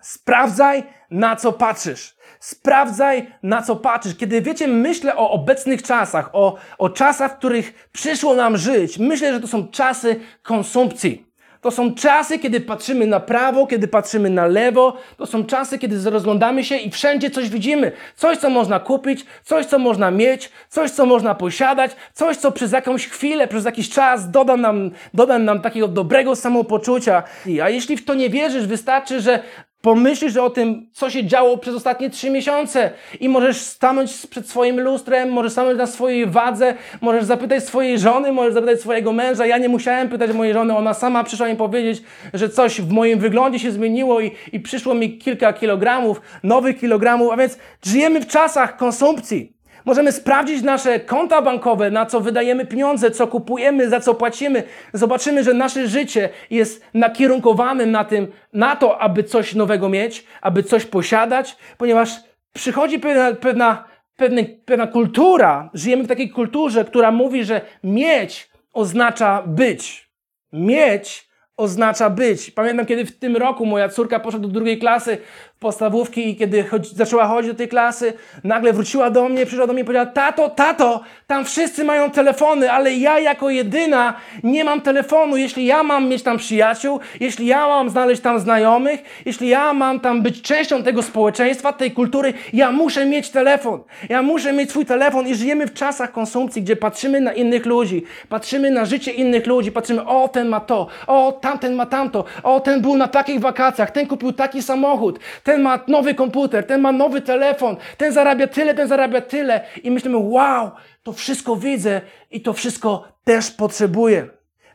Sprawdzaj, 0.00 0.82
na 1.10 1.36
co 1.36 1.52
patrzysz. 1.52 2.16
Sprawdzaj, 2.40 3.26
na 3.42 3.62
co 3.62 3.76
patrzysz. 3.76 4.16
Kiedy 4.16 4.42
wiecie, 4.42 4.68
myślę 4.68 5.16
o 5.16 5.30
obecnych 5.30 5.82
czasach, 5.82 6.30
o, 6.32 6.56
o 6.78 6.90
czasach, 6.90 7.32
w 7.32 7.36
których 7.36 7.88
przyszło 7.92 8.34
nam 8.34 8.56
żyć, 8.56 8.98
myślę, 8.98 9.32
że 9.32 9.40
to 9.40 9.46
są 9.46 9.68
czasy 9.68 10.20
konsumpcji. 10.42 11.30
To 11.60 11.70
są 11.70 11.94
czasy, 11.94 12.38
kiedy 12.38 12.60
patrzymy 12.60 13.06
na 13.06 13.20
prawo, 13.20 13.66
kiedy 13.66 13.88
patrzymy 13.88 14.30
na 14.30 14.46
lewo. 14.46 14.96
To 15.16 15.26
są 15.26 15.44
czasy, 15.44 15.78
kiedy 15.78 16.10
rozglądamy 16.10 16.64
się 16.64 16.76
i 16.76 16.90
wszędzie 16.90 17.30
coś 17.30 17.48
widzimy. 17.48 17.92
Coś, 18.16 18.38
co 18.38 18.50
można 18.50 18.80
kupić, 18.80 19.24
coś, 19.44 19.66
co 19.66 19.78
można 19.78 20.10
mieć, 20.10 20.50
coś, 20.68 20.90
co 20.90 21.06
można 21.06 21.34
posiadać, 21.34 21.90
coś, 22.12 22.36
co 22.36 22.52
przez 22.52 22.72
jakąś 22.72 23.08
chwilę, 23.08 23.48
przez 23.48 23.64
jakiś 23.64 23.90
czas 23.90 24.30
doda 24.30 24.56
nam, 24.56 24.90
doda 25.14 25.38
nam 25.38 25.60
takiego 25.60 25.88
dobrego 25.88 26.36
samopoczucia. 26.36 27.22
A 27.62 27.68
jeśli 27.68 27.96
w 27.96 28.04
to 28.04 28.14
nie 28.14 28.30
wierzysz, 28.30 28.66
wystarczy, 28.66 29.20
że 29.20 29.42
Pomyślisz 29.82 30.36
o 30.36 30.50
tym, 30.50 30.86
co 30.92 31.10
się 31.10 31.24
działo 31.24 31.58
przez 31.58 31.74
ostatnie 31.74 32.10
trzy 32.10 32.30
miesiące 32.30 32.90
i 33.20 33.28
możesz 33.28 33.60
stanąć 33.60 34.26
przed 34.26 34.48
swoim 34.48 34.80
lustrem, 34.80 35.30
możesz 35.30 35.52
stanąć 35.52 35.78
na 35.78 35.86
swojej 35.86 36.26
wadze, 36.26 36.74
możesz 37.00 37.24
zapytać 37.24 37.64
swojej 37.64 37.98
żony, 37.98 38.32
możesz 38.32 38.54
zapytać 38.54 38.80
swojego 38.80 39.12
męża. 39.12 39.46
Ja 39.46 39.58
nie 39.58 39.68
musiałem 39.68 40.08
pytać 40.08 40.32
mojej 40.32 40.54
żony, 40.54 40.76
ona 40.76 40.94
sama 40.94 41.24
przyszła 41.24 41.48
mi 41.48 41.56
powiedzieć, 41.56 42.02
że 42.34 42.48
coś 42.48 42.80
w 42.80 42.92
moim 42.92 43.18
wyglądzie 43.18 43.58
się 43.58 43.72
zmieniło 43.72 44.20
i, 44.20 44.30
i 44.52 44.60
przyszło 44.60 44.94
mi 44.94 45.18
kilka 45.18 45.52
kilogramów, 45.52 46.20
nowych 46.42 46.80
kilogramów, 46.80 47.32
a 47.32 47.36
więc 47.36 47.58
żyjemy 47.84 48.20
w 48.20 48.26
czasach 48.26 48.76
konsumpcji. 48.76 49.59
Możemy 49.84 50.12
sprawdzić 50.12 50.62
nasze 50.62 51.00
konta 51.00 51.42
bankowe, 51.42 51.90
na 51.90 52.06
co 52.06 52.20
wydajemy 52.20 52.66
pieniądze, 52.66 53.10
co 53.10 53.26
kupujemy, 53.26 53.88
za 53.88 54.00
co 54.00 54.14
płacimy. 54.14 54.62
Zobaczymy, 54.92 55.44
że 55.44 55.54
nasze 55.54 55.88
życie 55.88 56.28
jest 56.50 56.84
nakierunkowane 56.94 57.86
na 57.86 58.04
tym, 58.04 58.32
na 58.52 58.76
to, 58.76 59.00
aby 59.00 59.24
coś 59.24 59.54
nowego 59.54 59.88
mieć, 59.88 60.24
aby 60.42 60.62
coś 60.62 60.86
posiadać, 60.86 61.56
ponieważ 61.78 62.10
przychodzi 62.52 62.98
pewna, 62.98 63.32
pewna, 63.32 63.84
pewna, 64.16 64.42
pewna 64.64 64.86
kultura, 64.86 65.70
żyjemy 65.74 66.04
w 66.04 66.08
takiej 66.08 66.30
kulturze, 66.30 66.84
która 66.84 67.10
mówi, 67.10 67.44
że 67.44 67.60
mieć 67.84 68.50
oznacza 68.72 69.42
być. 69.46 70.10
Mieć 70.52 71.30
oznacza 71.56 72.10
być. 72.10 72.50
Pamiętam, 72.50 72.86
kiedy 72.86 73.04
w 73.04 73.18
tym 73.18 73.36
roku 73.36 73.66
moja 73.66 73.88
córka 73.88 74.20
poszła 74.20 74.40
do 74.40 74.48
drugiej 74.48 74.78
klasy 74.78 75.18
podstawówki 75.60 76.28
i 76.28 76.36
kiedy 76.36 76.62
chodzi, 76.64 76.94
zaczęła 76.94 77.26
chodzić 77.26 77.52
do 77.52 77.58
tej 77.58 77.68
klasy, 77.68 78.12
nagle 78.44 78.72
wróciła 78.72 79.10
do 79.10 79.28
mnie, 79.28 79.46
przyszła 79.46 79.66
do 79.66 79.72
mnie 79.72 79.82
i 79.82 79.84
powiedziała, 79.84 80.06
tato, 80.06 80.48
tato, 80.48 81.00
tam 81.26 81.44
wszyscy 81.44 81.84
mają 81.84 82.10
telefony, 82.10 82.72
ale 82.72 82.94
ja 82.94 83.18
jako 83.18 83.50
jedyna 83.50 84.14
nie 84.42 84.64
mam 84.64 84.80
telefonu. 84.80 85.36
Jeśli 85.36 85.66
ja 85.66 85.82
mam 85.82 86.08
mieć 86.08 86.22
tam 86.22 86.38
przyjaciół, 86.38 87.00
jeśli 87.20 87.46
ja 87.46 87.68
mam 87.68 87.90
znaleźć 87.90 88.22
tam 88.22 88.40
znajomych, 88.40 89.02
jeśli 89.24 89.48
ja 89.48 89.72
mam 89.72 90.00
tam 90.00 90.22
być 90.22 90.42
częścią 90.42 90.82
tego 90.82 91.02
społeczeństwa, 91.02 91.72
tej 91.72 91.90
kultury, 91.90 92.34
ja 92.52 92.72
muszę 92.72 93.06
mieć 93.06 93.30
telefon. 93.30 93.80
Ja 94.08 94.22
muszę 94.22 94.52
mieć 94.52 94.70
swój 94.70 94.86
telefon 94.86 95.28
i 95.28 95.34
żyjemy 95.34 95.66
w 95.66 95.74
czasach 95.74 96.12
konsumpcji, 96.12 96.62
gdzie 96.62 96.76
patrzymy 96.76 97.20
na 97.20 97.32
innych 97.32 97.66
ludzi, 97.66 98.04
patrzymy 98.28 98.70
na 98.70 98.84
życie 98.84 99.12
innych 99.12 99.46
ludzi, 99.46 99.72
patrzymy, 99.72 100.06
o, 100.06 100.28
ten 100.28 100.48
ma 100.48 100.60
to, 100.60 100.86
o, 101.06 101.32
tamten 101.32 101.74
ma 101.74 101.86
tamto, 101.86 102.24
o, 102.42 102.60
ten 102.60 102.82
był 102.82 102.96
na 102.96 103.08
takich 103.08 103.40
wakacjach, 103.40 103.90
ten 103.90 104.06
kupił 104.06 104.32
taki 104.32 104.62
samochód, 104.62 105.18
ten 105.44 105.49
ma 105.58 105.80
nowy 105.88 106.14
komputer, 106.14 106.66
ten 106.66 106.80
ma 106.80 106.92
nowy 106.92 107.20
telefon, 107.20 107.76
ten 107.96 108.12
zarabia 108.12 108.46
tyle, 108.46 108.74
ten 108.74 108.88
zarabia 108.88 109.20
tyle. 109.20 109.60
I 109.82 109.90
myślimy, 109.90 110.16
wow, 110.18 110.70
to 111.02 111.12
wszystko 111.12 111.56
widzę 111.56 112.00
i 112.30 112.40
to 112.40 112.52
wszystko 112.52 113.08
też 113.24 113.50
potrzebuję. 113.50 114.28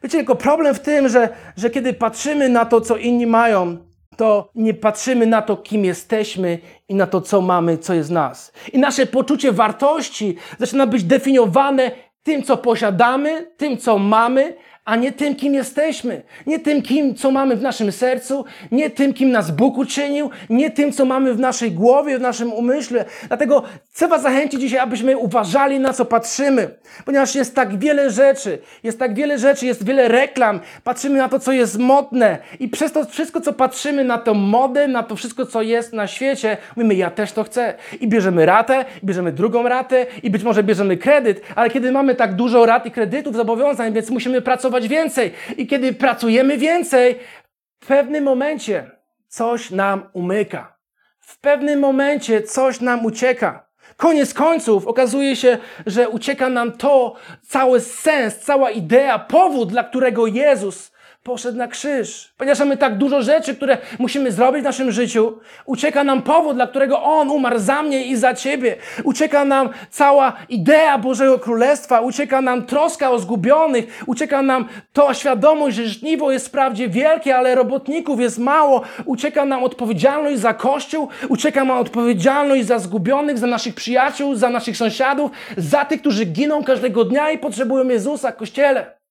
Wiecie, 0.03 0.17
tylko 0.17 0.35
problem 0.35 0.75
w 0.75 0.79
tym, 0.79 1.09
że, 1.09 1.29
że 1.57 1.69
kiedy 1.69 1.93
patrzymy 1.93 2.49
na 2.49 2.65
to, 2.65 2.81
co 2.81 2.97
inni 2.97 3.27
mają, 3.27 3.77
to 4.17 4.49
nie 4.55 4.73
patrzymy 4.73 5.25
na 5.25 5.41
to, 5.41 5.57
kim 5.57 5.85
jesteśmy 5.85 6.59
i 6.89 6.95
na 6.95 7.07
to, 7.07 7.21
co 7.21 7.41
mamy, 7.41 7.77
co 7.77 7.93
jest 7.93 8.11
nas. 8.11 8.51
I 8.73 8.79
nasze 8.79 9.05
poczucie 9.05 9.51
wartości 9.51 10.35
zaczyna 10.59 10.87
być 10.87 11.03
definiowane 11.03 11.91
tym, 12.23 12.43
co 12.43 12.57
posiadamy, 12.57 13.51
tym, 13.57 13.77
co 13.77 13.97
mamy, 13.97 14.53
a 14.85 14.95
nie 14.95 15.11
tym, 15.11 15.35
kim 15.35 15.53
jesteśmy, 15.53 16.21
nie 16.47 16.59
tym, 16.59 16.81
kim, 16.81 17.15
co 17.15 17.31
mamy 17.31 17.55
w 17.55 17.61
naszym 17.61 17.91
sercu, 17.91 18.45
nie 18.71 18.89
tym, 18.89 19.13
kim 19.13 19.31
nas 19.31 19.51
Bóg 19.51 19.77
uczynił, 19.77 20.29
nie 20.49 20.71
tym, 20.71 20.91
co 20.91 21.05
mamy 21.05 21.33
w 21.33 21.39
naszej 21.39 21.71
głowie, 21.71 22.17
w 22.17 22.21
naszym 22.21 22.53
umyśle. 22.53 23.05
Dlatego 23.27 23.63
chcę 23.91 24.07
Was 24.07 24.21
zachęcić 24.21 24.61
dzisiaj, 24.61 24.79
abyśmy 24.79 25.17
uważali, 25.17 25.79
na 25.79 25.93
co 25.93 26.05
patrzymy, 26.05 26.69
ponieważ 27.05 27.35
jest 27.35 27.55
tak 27.55 27.79
wiele 27.79 28.09
rzeczy, 28.09 28.59
jest 28.83 28.99
tak 28.99 29.13
wiele 29.13 29.39
rzeczy, 29.39 29.65
jest 29.65 29.85
wiele 29.85 30.07
reklam, 30.07 30.59
patrzymy 30.83 31.17
na 31.17 31.29
to, 31.29 31.39
co 31.39 31.51
jest 31.51 31.79
modne. 31.79 32.37
I 32.59 32.69
przez 32.69 32.91
to 32.91 33.05
wszystko, 33.05 33.41
co 33.41 33.53
patrzymy 33.53 34.03
na 34.03 34.17
tą 34.17 34.33
modę, 34.33 34.87
na 34.87 35.03
to 35.03 35.15
wszystko, 35.15 35.45
co 35.45 35.61
jest 35.61 35.93
na 35.93 36.07
świecie, 36.07 36.57
mówimy, 36.75 36.95
ja 36.95 37.09
też 37.09 37.31
to 37.31 37.43
chcę. 37.43 37.73
I 37.99 38.07
bierzemy 38.07 38.45
ratę, 38.45 38.85
i 39.03 39.05
bierzemy 39.05 39.31
drugą 39.31 39.63
ratę, 39.63 40.05
i 40.23 40.29
być 40.29 40.43
może 40.43 40.63
bierzemy 40.63 40.97
kredyt, 40.97 41.41
ale 41.55 41.69
kiedy 41.69 41.91
mamy 41.91 42.15
tak 42.15 42.35
dużo 42.35 42.65
rat 42.65 42.85
i 42.85 42.91
kredytów, 42.91 43.35
zobowiązań, 43.35 43.93
więc 43.93 44.09
musimy 44.09 44.41
pracować 44.41 44.74
pracować 44.75 44.87
więcej. 44.87 45.31
I 45.57 45.67
kiedy 45.67 45.93
pracujemy 45.93 46.57
więcej, 46.57 47.19
w 47.83 47.87
pewnym 47.87 48.23
momencie 48.23 48.91
coś 49.27 49.71
nam 49.71 50.09
umyka. 50.13 50.77
W 51.19 51.39
pewnym 51.39 51.79
momencie 51.79 52.41
coś 52.41 52.81
nam 52.81 53.05
ucieka. 53.05 53.65
Koniec 53.97 54.33
końców 54.33 54.87
okazuje 54.87 55.35
się, 55.35 55.57
że 55.85 56.09
ucieka 56.09 56.49
nam 56.49 56.71
to, 56.71 57.15
cały 57.41 57.79
sens, 57.79 58.39
cała 58.39 58.71
idea, 58.71 59.19
powód, 59.19 59.69
dla 59.69 59.83
którego 59.83 60.27
Jezus 60.27 60.91
poszedł 61.25 61.57
na 61.57 61.67
krzyż. 61.67 62.33
Ponieważ 62.37 62.59
mamy 62.59 62.77
tak 62.77 62.97
dużo 62.97 63.21
rzeczy, 63.21 63.55
które 63.55 63.77
musimy 63.99 64.31
zrobić 64.31 64.61
w 64.61 64.63
naszym 64.63 64.91
życiu, 64.91 65.39
ucieka 65.65 66.03
nam 66.03 66.21
powód, 66.21 66.55
dla 66.55 66.67
którego 66.67 67.03
On 67.03 67.31
umarł 67.31 67.59
za 67.59 67.83
mnie 67.83 68.05
i 68.05 68.15
za 68.15 68.33
Ciebie. 68.33 68.75
Ucieka 69.03 69.45
nam 69.45 69.69
cała 69.89 70.33
idea 70.49 70.97
Bożego 70.97 71.39
Królestwa, 71.39 72.01
ucieka 72.01 72.41
nam 72.41 72.65
troska 72.65 73.11
o 73.11 73.19
zgubionych, 73.19 74.03
ucieka 74.07 74.41
nam 74.41 74.67
to 74.93 75.13
świadomość, 75.13 75.75
że 75.75 75.87
żniwo 75.87 76.31
jest 76.31 76.47
wprawdzie 76.47 76.89
wielkie, 76.89 77.35
ale 77.35 77.55
robotników 77.55 78.19
jest 78.19 78.37
mało. 78.37 78.81
Ucieka 79.05 79.45
nam 79.45 79.63
odpowiedzialność 79.63 80.39
za 80.39 80.53
Kościół, 80.53 81.07
ucieka 81.29 81.63
nam 81.63 81.77
odpowiedzialność 81.77 82.65
za 82.65 82.79
zgubionych, 82.79 83.37
za 83.37 83.47
naszych 83.47 83.75
przyjaciół, 83.75 84.35
za 84.35 84.49
naszych 84.49 84.77
sąsiadów, 84.77 85.31
za 85.57 85.85
tych, 85.85 86.01
którzy 86.01 86.25
giną 86.25 86.63
każdego 86.63 87.05
dnia 87.05 87.31
i 87.31 87.37
potrzebują 87.37 87.87
Jezusa 87.87 88.31
w 88.31 88.35
Kościele. 88.35 89.04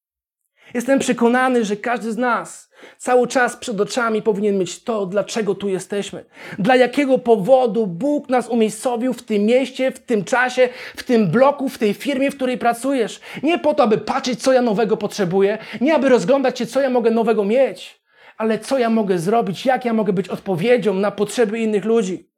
Jestem 0.74 0.98
przekonany, 0.98 1.64
że 1.64 1.76
każdy 1.76 2.12
z 2.12 2.16
nas 2.16 2.70
cały 2.98 3.28
czas 3.28 3.56
przed 3.56 3.80
oczami 3.80 4.22
powinien 4.22 4.58
mieć 4.58 4.84
to, 4.84 5.06
dlaczego 5.06 5.54
tu 5.54 5.68
jesteśmy. 5.68 6.24
Dla 6.58 6.76
jakiego 6.76 7.18
powodu 7.18 7.86
Bóg 7.86 8.28
nas 8.28 8.48
umiejscowił 8.48 9.12
w 9.12 9.22
tym 9.22 9.42
mieście, 9.42 9.90
w 9.90 9.98
tym 9.98 10.24
czasie, 10.24 10.68
w 10.96 11.02
tym 11.02 11.30
bloku, 11.30 11.68
w 11.68 11.78
tej 11.78 11.94
firmie, 11.94 12.30
w 12.30 12.36
której 12.36 12.58
pracujesz. 12.58 13.20
Nie 13.42 13.58
po 13.58 13.74
to, 13.74 13.82
aby 13.82 13.98
patrzeć, 13.98 14.42
co 14.42 14.52
ja 14.52 14.62
nowego 14.62 14.96
potrzebuję, 14.96 15.58
nie 15.80 15.94
aby 15.94 16.08
rozglądać 16.08 16.58
się, 16.58 16.66
co 16.66 16.80
ja 16.80 16.90
mogę 16.90 17.10
nowego 17.10 17.44
mieć, 17.44 18.00
ale 18.36 18.58
co 18.58 18.78
ja 18.78 18.90
mogę 18.90 19.18
zrobić, 19.18 19.66
jak 19.66 19.84
ja 19.84 19.92
mogę 19.92 20.12
być 20.12 20.28
odpowiedzią 20.28 20.94
na 20.94 21.10
potrzeby 21.10 21.58
innych 21.58 21.84
ludzi. 21.84 22.33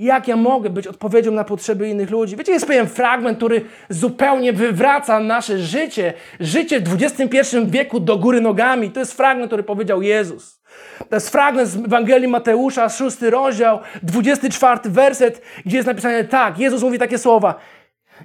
Jak 0.00 0.28
ja 0.28 0.36
mogę 0.36 0.70
być 0.70 0.86
odpowiedzią 0.86 1.32
na 1.32 1.44
potrzeby 1.44 1.88
innych 1.88 2.10
ludzi? 2.10 2.36
Wiecie, 2.36 2.52
jest 2.52 2.66
pewien 2.66 2.86
fragment, 2.86 3.36
który 3.36 3.64
zupełnie 3.88 4.52
wywraca 4.52 5.20
nasze 5.20 5.58
życie, 5.58 6.12
życie 6.40 6.80
w 6.80 7.02
XXI 7.02 7.56
wieku 7.66 8.00
do 8.00 8.18
góry 8.18 8.40
nogami. 8.40 8.90
To 8.90 9.00
jest 9.00 9.12
fragment, 9.16 9.48
który 9.48 9.62
powiedział 9.62 10.02
Jezus. 10.02 10.60
To 11.08 11.16
jest 11.16 11.30
fragment 11.30 11.68
z 11.68 11.76
Ewangelii 11.76 12.28
Mateusza, 12.28 12.88
szósty 12.88 13.30
rozdział, 13.30 13.78
24 14.02 14.80
werset, 14.84 15.42
gdzie 15.66 15.76
jest 15.76 15.86
napisane 15.86 16.24
tak. 16.24 16.58
Jezus 16.58 16.82
mówi 16.82 16.98
takie 16.98 17.18
słowa. 17.18 17.54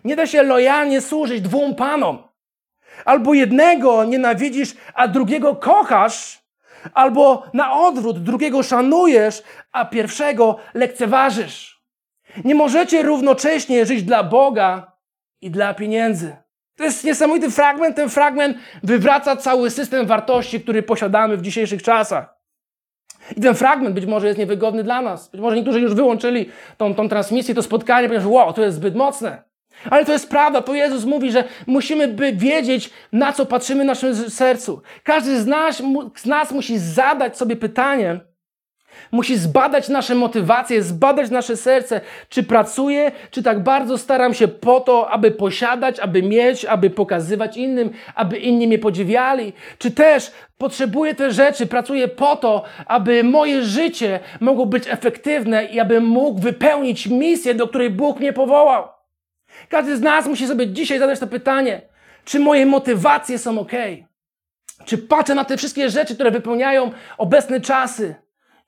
Nie 0.04 0.16
da 0.16 0.28
się 0.28 0.44
lojalnie 0.44 1.02
służyć 1.02 1.42
dwóm 1.42 1.76
panom. 1.76 2.18
Albo 3.06 3.34
jednego 3.34 4.04
nienawidzisz, 4.04 4.76
a 4.94 5.08
drugiego 5.08 5.56
kochasz, 5.56 6.45
Albo 6.94 7.44
na 7.54 7.74
odwrót, 7.74 8.24
drugiego 8.24 8.64
szanujesz, 8.64 9.44
a 9.72 9.86
pierwszego 9.86 10.58
lekceważysz. 10.74 11.86
Nie 12.44 12.56
możecie 12.56 13.02
równocześnie 13.02 13.86
żyć 13.86 14.04
dla 14.04 14.24
Boga 14.24 14.92
i 15.42 15.52
dla 15.52 15.74
pieniędzy. 15.74 16.36
To 16.78 16.84
jest 16.84 17.04
niesamowity 17.04 17.52
fragment. 17.52 17.96
Ten 17.96 18.10
fragment 18.10 18.58
wywraca 18.84 19.36
cały 19.36 19.70
system 19.70 20.06
wartości, 20.06 20.62
który 20.62 20.84
posiadamy 20.84 21.38
w 21.38 21.42
dzisiejszych 21.42 21.84
czasach. 21.84 22.36
I 23.38 23.42
ten 23.42 23.56
fragment 23.56 23.96
być 23.96 24.06
może 24.06 24.28
jest 24.28 24.40
niewygodny 24.40 24.84
dla 24.84 25.02
nas. 25.02 25.30
Być 25.30 25.42
może 25.42 25.56
niektórzy 25.56 25.80
już 25.80 25.94
wyłączyli 25.94 26.50
tą, 26.78 26.96
tą 26.96 27.10
transmisję, 27.10 27.56
to 27.56 27.64
spotkanie, 27.64 28.08
ponieważ 28.08 28.28
wow, 28.28 28.54
to 28.54 28.62
jest 28.62 28.78
zbyt 28.78 28.96
mocne. 28.96 29.44
Ale 29.90 30.06
to 30.06 30.14
jest 30.14 30.30
prawda, 30.30 30.62
to 30.62 30.74
Jezus 30.74 31.06
mówi, 31.06 31.32
że 31.32 31.44
musimy 31.68 32.08
by 32.08 32.34
wiedzieć, 32.34 32.90
na 33.12 33.34
co 33.34 33.46
patrzymy 33.46 33.84
w 33.84 33.88
naszym 33.88 34.30
sercu. 34.30 34.82
Każdy 35.04 35.42
z 35.42 35.46
nas, 35.48 35.84
z 36.16 36.26
nas 36.26 36.52
musi 36.52 36.78
zadać 36.78 37.38
sobie 37.38 37.56
pytanie, 37.56 38.20
musi 39.12 39.38
zbadać 39.38 39.90
nasze 39.90 40.16
motywacje, 40.16 40.84
zbadać 40.84 41.30
nasze 41.32 41.58
serce, 41.58 42.02
czy 42.30 42.44
pracuję, 42.44 43.12
czy 43.32 43.44
tak 43.44 43.64
bardzo 43.64 43.98
staram 43.98 44.34
się 44.34 44.48
po 44.48 44.80
to, 44.80 45.10
aby 45.10 45.32
posiadać, 45.32 46.00
aby 46.00 46.24
mieć, 46.24 46.66
aby 46.66 46.90
pokazywać 46.90 47.58
innym, 47.58 47.90
aby 48.16 48.38
inni 48.38 48.68
mnie 48.68 48.80
podziwiali, 48.80 49.54
czy 49.78 49.92
też 49.92 50.32
potrzebuję 50.58 51.16
te 51.16 51.32
rzeczy, 51.32 51.68
pracuję 51.68 52.08
po 52.08 52.36
to, 52.36 52.64
aby 52.86 53.24
moje 53.24 53.64
życie 53.64 54.20
mogło 54.40 54.66
być 54.66 54.88
efektywne 54.88 55.66
i 55.66 55.80
abym 55.80 56.06
mógł 56.06 56.40
wypełnić 56.40 57.08
misję, 57.08 57.56
do 57.56 57.68
której 57.68 57.90
Bóg 57.90 58.20
mnie 58.20 58.34
powołał. 58.34 58.95
Każdy 59.70 59.98
z 59.98 60.02
nas 60.02 60.28
musi 60.28 60.48
sobie 60.48 60.68
dzisiaj 60.68 61.00
zadać 61.00 61.20
to 61.20 61.28
pytanie, 61.28 61.82
czy 62.26 62.40
moje 62.40 62.66
motywacje 62.66 63.38
są 63.38 63.60
ok? 63.60 63.72
czy 64.86 64.98
patrzę 64.98 65.36
na 65.36 65.46
te 65.46 65.58
wszystkie 65.58 65.90
rzeczy, 65.90 66.16
które 66.16 66.32
wypełniają 66.32 66.92
obecne 67.18 67.62
czasy 67.62 68.16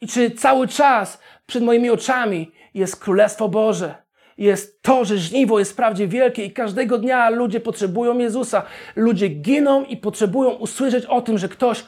i 0.02 0.08
czy 0.08 0.32
cały 0.32 0.68
czas 0.68 1.20
przed 1.46 1.64
moimi 1.64 1.90
oczami 1.90 2.52
jest 2.74 2.96
Królestwo 2.96 3.50
Boże. 3.50 3.96
Jest 4.38 4.82
to, 4.82 5.06
że 5.06 5.18
żniwo 5.18 5.60
jest 5.60 5.72
wprawdzie 5.72 6.08
wielkie 6.08 6.46
i 6.46 6.54
każdego 6.54 6.98
dnia 6.98 7.30
ludzie 7.30 7.60
potrzebują 7.60 8.18
Jezusa. 8.18 8.64
Ludzie 8.96 9.28
giną 9.28 9.84
i 9.84 9.98
potrzebują 9.98 10.50
usłyszeć 10.52 11.06
o 11.06 11.22
tym, 11.22 11.38
że 11.38 11.50
ktoś 11.50 11.84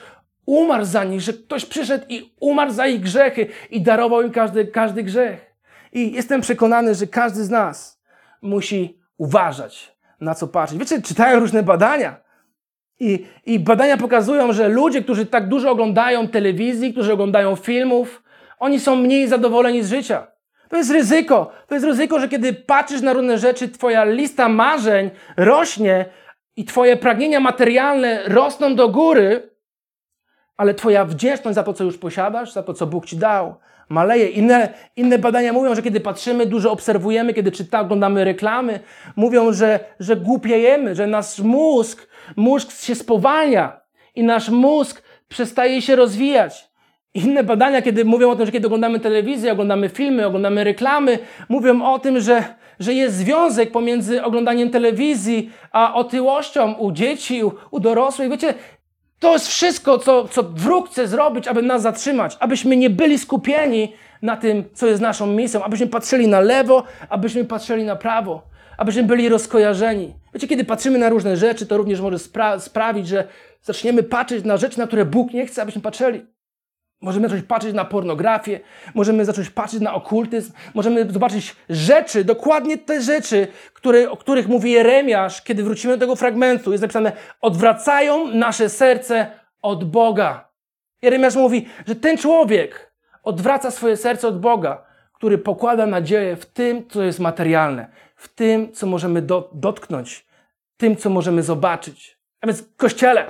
umarł 0.46 0.86
za 0.86 1.03
nich, 1.03 1.22
że 1.22 1.34
ktoś 1.34 1.65
przyszedł 1.65 2.06
i 2.10 2.34
umarł 2.39 2.72
za 2.72 2.88
ich 2.88 3.01
grzechy 3.01 3.48
i 3.70 3.82
darował 3.82 4.22
im 4.22 4.32
każdy, 4.32 4.65
każdy 4.68 5.03
grzech. 5.03 5.56
I 5.94 6.12
jestem 6.12 6.41
przekonany, 6.41 6.96
że 6.96 7.08
każdy 7.08 7.44
z 7.44 7.50
nas 7.50 7.99
musi 8.41 9.00
uważać, 9.17 9.96
na 10.22 10.36
co 10.36 10.48
patrzeć. 10.48 10.79
Wiecie, 10.79 11.01
czytają 11.01 11.39
różne 11.39 11.63
badania. 11.63 12.17
I, 13.00 13.25
I 13.46 13.60
badania 13.60 13.98
pokazują, 13.98 14.53
że 14.53 14.69
ludzie, 14.69 15.01
którzy 15.01 15.25
tak 15.25 15.48
dużo 15.48 15.72
oglądają 15.72 16.27
telewizji, 16.27 16.91
którzy 16.91 17.13
oglądają 17.13 17.55
filmów, 17.55 18.24
oni 18.60 18.79
są 18.79 18.96
mniej 18.96 19.27
zadowoleni 19.27 19.84
z 19.84 19.89
życia. 19.89 20.27
To 20.69 20.77
jest 20.77 20.91
ryzyko. 20.91 21.51
To 21.67 21.75
jest 21.75 21.86
ryzyko, 21.86 22.19
że 22.19 22.29
kiedy 22.29 22.53
patrzysz 22.53 23.01
na 23.01 23.13
różne 23.13 23.38
rzeczy, 23.38 23.69
twoja 23.69 24.03
lista 24.03 24.50
marzeń 24.50 25.10
rośnie 25.38 26.05
i 26.55 26.65
twoje 26.65 26.98
pragnienia 26.98 27.39
materialne 27.39 28.24
rosną 28.24 28.75
do 28.75 28.89
góry, 28.89 29.50
ale 30.58 30.74
twoja 30.74 31.05
wdzięczność 31.05 31.55
za 31.55 31.63
to, 31.63 31.74
co 31.74 31.84
już 31.84 31.98
posiadasz, 31.98 32.53
za 32.53 32.63
to, 32.63 32.74
co 32.74 32.88
Bóg 32.88 33.05
ci 33.05 33.17
dał, 33.17 33.55
maleje. 33.89 34.27
Inne, 34.27 34.74
inne 34.96 35.17
badania 35.17 35.53
mówią, 35.53 35.75
że 35.75 35.81
kiedy 35.81 36.00
patrzymy, 36.00 36.46
dużo 36.46 36.72
obserwujemy, 36.72 37.34
kiedy 37.34 37.51
czytamy, 37.51 37.84
oglądamy 37.84 38.24
reklamy, 38.24 38.79
mówią, 39.15 39.53
że, 39.53 39.79
że 40.00 40.15
głupiejemy, 40.15 40.96
że 40.96 41.08
nasz 41.08 41.39
mózg, 41.39 42.08
mózg 42.36 42.72
się 42.72 42.96
spowalnia 42.96 43.81
i 44.15 44.24
nasz 44.24 44.50
mózg 44.50 45.03
przestaje 45.27 45.81
się 45.81 45.96
rozwijać. 45.96 46.69
Inne 47.13 47.43
badania, 47.43 47.81
kiedy 47.81 48.05
mówią 48.05 48.31
o 48.31 48.36
tym, 48.36 48.46
że 48.46 48.51
kiedy 48.51 48.67
oglądamy 48.67 49.00
telewizję, 49.00 49.51
oglądamy 49.51 49.89
filmy, 49.89 50.25
oglądamy 50.25 50.63
reklamy, 50.63 51.19
mówią 51.50 51.84
o 51.84 52.00
tym, 52.00 52.19
że, 52.19 52.43
że 52.79 52.93
jest 52.93 53.15
związek 53.15 53.72
pomiędzy 53.72 54.24
oglądaniem 54.24 54.69
telewizji 54.69 55.51
a 55.72 55.93
otyłością 55.93 56.74
u 56.74 56.91
dzieci, 56.91 57.43
u, 57.43 57.51
u 57.72 57.79
dorosłych. 57.79 58.29
Wiecie, 58.29 58.53
to 59.20 59.34
jest 59.34 59.48
wszystko, 59.48 60.00
co, 60.00 60.28
co 60.28 60.44
wróg 60.44 60.90
chce 60.90 61.08
zrobić, 61.08 61.48
aby 61.48 61.62
nas 61.62 61.82
zatrzymać, 61.82 62.38
abyśmy 62.40 62.78
nie 62.78 62.90
byli 62.90 63.20
skupieni 63.20 63.94
na 64.22 64.38
tym, 64.38 64.64
co 64.74 64.88
jest 64.88 65.02
naszą 65.02 65.28
misją, 65.28 65.64
abyśmy 65.64 65.88
patrzyli 65.88 66.28
na 66.28 66.40
lewo, 66.40 66.84
abyśmy 67.10 67.46
patrzyli 67.46 67.84
na 67.84 67.96
prawo, 67.96 68.42
abyśmy 68.78 69.04
byli 69.04 69.30
rozkojarzeni. 69.30 70.14
Wiecie, 70.34 70.48
kiedy 70.48 70.66
patrzymy 70.66 71.00
na 71.00 71.10
różne 71.10 71.38
rzeczy, 71.38 71.66
to 71.66 71.78
również 71.78 72.02
może 72.02 72.20
spra 72.20 72.60
sprawić, 72.60 73.08
że 73.08 73.28
zaczniemy 73.62 74.04
patrzeć 74.04 74.46
na 74.46 74.58
rzeczy, 74.58 74.80
na 74.80 74.88
które 74.88 75.06
Bóg 75.06 75.34
nie 75.34 75.46
chce, 75.46 75.62
abyśmy 75.62 75.82
patrzyli. 75.82 76.26
Możemy 77.01 77.29
zacząć 77.29 77.46
patrzeć 77.48 77.74
na 77.74 77.86
pornografię, 77.86 78.60
możemy 78.94 79.25
zacząć 79.25 79.50
patrzeć 79.50 79.82
na 79.82 79.94
okultyzm, 79.94 80.53
możemy 80.74 81.12
zobaczyć 81.12 81.56
rzeczy, 81.70 82.24
dokładnie 82.24 82.77
te 82.77 83.01
rzeczy, 83.01 83.48
które, 83.74 84.12
o 84.12 84.18
których 84.18 84.48
mówi 84.48 84.72
Jeremiasz, 84.72 85.41
kiedy 85.41 85.63
wrócimy 85.63 85.94
do 85.94 86.00
tego 86.00 86.15
fragmentu. 86.15 86.72
Jest 86.72 86.82
napisane, 86.82 87.12
odwracają 87.41 88.27
nasze 88.27 88.70
serce 88.70 89.27
od 89.62 89.84
Boga. 89.84 90.50
Jeremiasz 91.01 91.36
mówi, 91.36 91.68
że 91.88 91.96
ten 91.96 92.18
człowiek 92.18 92.91
odwraca 93.24 93.72
swoje 93.72 93.98
serce 93.98 94.27
od 94.27 94.39
Boga, 94.39 94.86
który 95.13 95.38
pokłada 95.38 95.86
nadzieję 95.86 96.36
w 96.36 96.46
tym, 96.46 96.88
co 96.89 97.03
jest 97.03 97.20
materialne, 97.20 97.88
w 98.15 98.27
tym, 98.27 98.72
co 98.74 98.88
możemy 98.88 99.22
do, 99.22 99.50
dotknąć, 99.53 100.25
tym, 100.77 100.96
co 100.96 101.10
możemy 101.10 101.44
zobaczyć. 101.44 102.18
A 102.41 102.48
więc, 102.48 102.63
Kościele, 102.77 103.25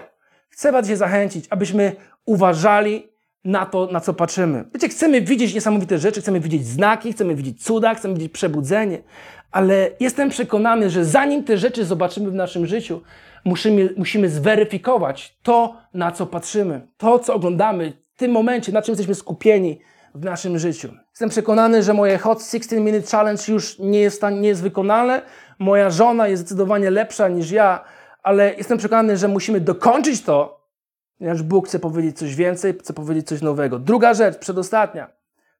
chcę 0.49 0.71
Was 0.71 0.87
się 0.87 0.95
zachęcić, 0.95 1.45
abyśmy 1.49 1.95
uważali 2.25 3.09
na 3.43 3.65
to, 3.65 3.89
na 3.91 3.99
co 3.99 4.13
patrzymy. 4.13 4.65
Wiecie, 4.73 4.89
chcemy 4.89 5.21
widzieć 5.21 5.53
niesamowite 5.53 5.97
rzeczy, 5.97 6.21
chcemy 6.21 6.39
widzieć 6.39 6.67
znaki, 6.67 7.13
chcemy 7.13 7.35
widzieć 7.35 7.63
cuda, 7.63 7.95
chcemy 7.95 8.13
widzieć 8.13 8.31
przebudzenie, 8.31 9.03
ale 9.51 9.89
jestem 9.99 10.29
przekonany, 10.29 10.89
że 10.89 11.05
zanim 11.05 11.43
te 11.43 11.57
rzeczy 11.57 11.85
zobaczymy 11.85 12.31
w 12.31 12.35
naszym 12.35 12.65
życiu, 12.65 13.01
musimy, 13.45 13.93
musimy 13.97 14.29
zweryfikować 14.29 15.37
to, 15.43 15.77
na 15.93 16.11
co 16.11 16.25
patrzymy, 16.25 16.87
to, 16.97 17.19
co 17.19 17.35
oglądamy 17.35 17.93
w 18.15 18.19
tym 18.19 18.31
momencie, 18.31 18.71
na 18.71 18.81
czym 18.81 18.91
jesteśmy 18.91 19.15
skupieni 19.15 19.79
w 20.15 20.25
naszym 20.25 20.59
życiu. 20.59 20.93
Jestem 21.09 21.29
przekonany, 21.29 21.83
że 21.83 21.93
moje 21.93 22.17
Hot 22.17 22.39
16 22.39 22.79
Minute 22.79 23.07
Challenge 23.07 23.43
już 23.47 23.79
nie 23.79 23.99
jest, 23.99 24.23
nie 24.31 24.47
jest 24.47 24.61
wykonalne. 24.61 25.21
Moja 25.59 25.89
żona 25.89 26.27
jest 26.27 26.41
zdecydowanie 26.41 26.89
lepsza 26.89 27.27
niż 27.27 27.51
ja, 27.51 27.83
ale 28.23 28.55
jestem 28.55 28.77
przekonany, 28.77 29.17
że 29.17 29.27
musimy 29.27 29.59
dokończyć 29.59 30.21
to, 30.21 30.58
ponieważ 31.19 31.43
Bóg 31.43 31.67
chce 31.67 31.79
powiedzieć 31.79 32.17
coś 32.17 32.35
więcej, 32.35 32.73
chce 32.79 32.93
powiedzieć 32.93 33.27
coś 33.27 33.41
nowego. 33.41 33.79
Druga 33.79 34.13
rzecz, 34.13 34.37
przedostatnia. 34.37 35.07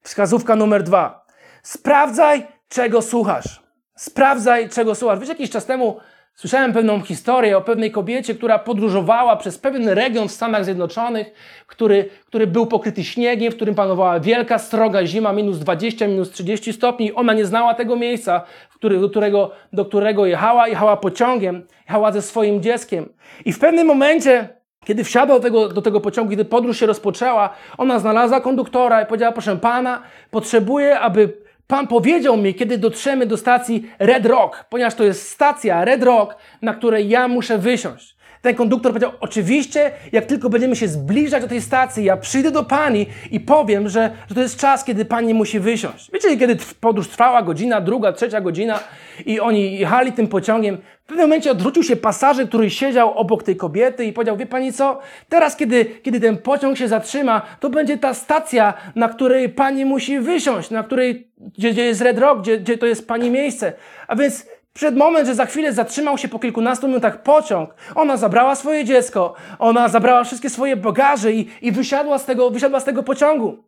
Wskazówka 0.01 0.55
numer 0.55 0.83
dwa. 0.83 1.25
Sprawdzaj, 1.63 2.47
czego 2.69 3.01
słuchasz. 3.01 3.61
Sprawdzaj, 3.95 4.69
czego 4.69 4.95
słuchasz. 4.95 5.19
Wiesz, 5.19 5.29
jakiś 5.29 5.49
czas 5.49 5.65
temu 5.65 5.97
słyszałem 6.35 6.73
pewną 6.73 7.01
historię 7.01 7.57
o 7.57 7.61
pewnej 7.61 7.91
kobiecie, 7.91 8.35
która 8.35 8.59
podróżowała 8.59 9.35
przez 9.35 9.57
pewien 9.57 9.89
region 9.89 10.27
w 10.27 10.31
Stanach 10.31 10.65
Zjednoczonych, 10.65 11.27
który, 11.67 12.09
który 12.25 12.47
był 12.47 12.67
pokryty 12.67 13.03
śniegiem, 13.03 13.51
w 13.51 13.55
którym 13.55 13.75
panowała 13.75 14.19
wielka, 14.19 14.59
sroga 14.59 15.05
zima, 15.05 15.33
minus 15.33 15.59
20, 15.59 16.07
minus 16.07 16.31
30 16.31 16.73
stopni. 16.73 17.13
Ona 17.13 17.33
nie 17.33 17.45
znała 17.45 17.73
tego 17.73 17.95
miejsca, 17.95 18.43
który, 18.75 18.99
do, 18.99 19.09
którego, 19.09 19.51
do 19.73 19.85
którego 19.85 20.25
jechała. 20.25 20.67
Jechała 20.67 20.97
pociągiem, 20.97 21.67
jechała 21.85 22.11
ze 22.11 22.21
swoim 22.21 22.61
dzieckiem. 22.61 23.09
I 23.45 23.53
w 23.53 23.59
pewnym 23.59 23.87
momencie 23.87 24.58
kiedy 24.85 25.03
wsiadła 25.03 25.35
do 25.35 25.41
tego, 25.41 25.69
do 25.69 25.81
tego 25.81 26.01
pociągu, 26.01 26.29
kiedy 26.29 26.45
podróż 26.45 26.79
się 26.79 26.85
rozpoczęła, 26.85 27.49
ona 27.77 27.99
znalazła 27.99 28.41
konduktora 28.41 29.01
i 29.01 29.05
powiedziała, 29.05 29.31
proszę 29.31 29.57
pana, 29.57 30.01
potrzebuję, 30.31 30.99
aby 30.99 31.33
pan 31.67 31.87
powiedział 31.87 32.37
mi, 32.37 32.55
kiedy 32.55 32.77
dotrzemy 32.77 33.25
do 33.25 33.37
stacji 33.37 33.91
Red 33.99 34.25
Rock, 34.25 34.63
ponieważ 34.69 34.95
to 34.95 35.03
jest 35.03 35.29
stacja 35.29 35.85
Red 35.85 36.03
Rock, 36.03 36.35
na 36.61 36.73
której 36.73 37.09
ja 37.09 37.27
muszę 37.27 37.57
wysiąść. 37.57 38.18
Ten 38.41 38.55
konduktor 38.55 38.91
powiedział, 38.91 39.11
oczywiście, 39.19 39.91
jak 40.11 40.25
tylko 40.25 40.49
będziemy 40.49 40.75
się 40.75 40.87
zbliżać 40.87 41.41
do 41.41 41.49
tej 41.49 41.61
stacji, 41.61 42.03
ja 42.03 42.17
przyjdę 42.17 42.51
do 42.51 42.63
pani 42.63 43.05
i 43.31 43.39
powiem, 43.39 43.89
że, 43.89 44.11
że 44.29 44.35
to 44.35 44.41
jest 44.41 44.59
czas, 44.59 44.83
kiedy 44.83 45.05
pani 45.05 45.33
musi 45.33 45.59
wysiąść. 45.59 46.11
Wiecie, 46.13 46.37
kiedy 46.37 46.57
podróż 46.79 47.07
trwała 47.07 47.41
godzina, 47.41 47.81
druga, 47.81 48.13
trzecia 48.13 48.41
godzina 48.41 48.79
i 49.25 49.39
oni 49.39 49.79
jechali 49.79 50.11
tym 50.11 50.27
pociągiem, 50.27 50.77
w 51.03 51.11
pewnym 51.11 51.25
momencie 51.25 51.51
odwrócił 51.51 51.83
się 51.83 51.95
pasażer, 51.95 52.47
który 52.47 52.69
siedział 52.69 53.13
obok 53.17 53.43
tej 53.43 53.55
kobiety 53.55 54.05
i 54.05 54.13
powiedział, 54.13 54.37
wie 54.37 54.45
pani 54.45 54.73
co, 54.73 54.99
teraz 55.29 55.55
kiedy, 55.55 55.85
kiedy 55.85 56.19
ten 56.19 56.37
pociąg 56.37 56.77
się 56.77 56.87
zatrzyma, 56.87 57.41
to 57.59 57.69
będzie 57.69 57.97
ta 57.97 58.13
stacja, 58.13 58.73
na 58.95 59.09
której 59.09 59.49
pani 59.49 59.85
musi 59.85 60.19
wysiąść, 60.19 60.69
na 60.69 60.83
której, 60.83 61.27
gdzie, 61.57 61.71
gdzie 61.71 61.85
jest 61.85 62.01
Red 62.01 62.19
Rock, 62.19 62.41
gdzie, 62.41 62.57
gdzie 62.57 62.77
to 62.77 62.85
jest 62.85 63.07
pani 63.07 63.31
miejsce. 63.31 63.73
A 64.07 64.15
więc 64.15 64.45
przed 64.79 64.95
moment, 64.95 65.27
że 65.27 65.35
za 65.35 65.45
chwilę 65.45 65.73
zatrzymał 65.73 66.17
się 66.17 66.27
po 66.27 66.39
kilkunastu 66.39 66.87
minutach 66.87 67.23
pociąg. 67.23 67.75
Ona 67.95 68.17
zabrała 68.17 68.55
swoje 68.55 68.85
dziecko, 68.85 69.33
ona 69.59 69.87
zabrała 69.87 70.23
wszystkie 70.23 70.49
swoje 70.49 70.75
bagaże 70.75 71.31
i, 71.31 71.49
i 71.61 71.71
wysiadła, 71.71 72.17
z 72.17 72.25
tego, 72.25 72.49
wysiadła 72.49 72.79
z 72.79 72.83
tego 72.83 73.03
pociągu. 73.03 73.63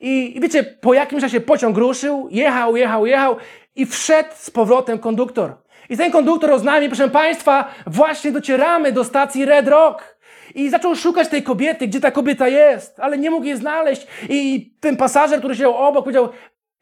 I, 0.00 0.36
I 0.36 0.40
wiecie, 0.40 0.64
po 0.64 0.94
jakimś 0.94 1.22
czasie 1.22 1.40
pociąg 1.40 1.76
ruszył, 1.76 2.28
jechał, 2.30 2.76
jechał, 2.76 3.06
jechał 3.06 3.36
i 3.76 3.86
wszedł 3.86 4.28
z 4.34 4.50
powrotem 4.50 4.98
konduktor. 4.98 5.54
I 5.90 5.96
ten 5.96 6.10
konduktor 6.10 6.50
oznajmił, 6.50 6.90
proszę 6.90 7.10
Państwa, 7.10 7.64
właśnie 7.86 8.32
docieramy 8.32 8.92
do 8.92 9.04
stacji 9.04 9.44
Red 9.44 9.68
Rock. 9.68 10.16
I 10.54 10.70
zaczął 10.70 10.96
szukać 10.96 11.28
tej 11.28 11.42
kobiety, 11.42 11.88
gdzie 11.88 12.00
ta 12.00 12.10
kobieta 12.10 12.48
jest, 12.48 13.00
ale 13.00 13.18
nie 13.18 13.30
mógł 13.30 13.46
jej 13.46 13.56
znaleźć. 13.56 14.06
I 14.28 14.70
ten 14.80 14.96
pasażer, 14.96 15.38
który 15.38 15.54
siedział 15.54 15.76
obok, 15.76 16.04
powiedział: 16.04 16.28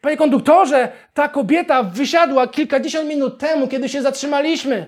Panie 0.00 0.16
konduktorze, 0.16 0.88
ta 1.14 1.28
kobieta 1.28 1.82
wysiadła 1.82 2.48
kilkadziesiąt 2.48 3.08
minut 3.08 3.38
temu, 3.38 3.68
kiedy 3.68 3.88
się 3.88 4.02
zatrzymaliśmy. 4.02 4.86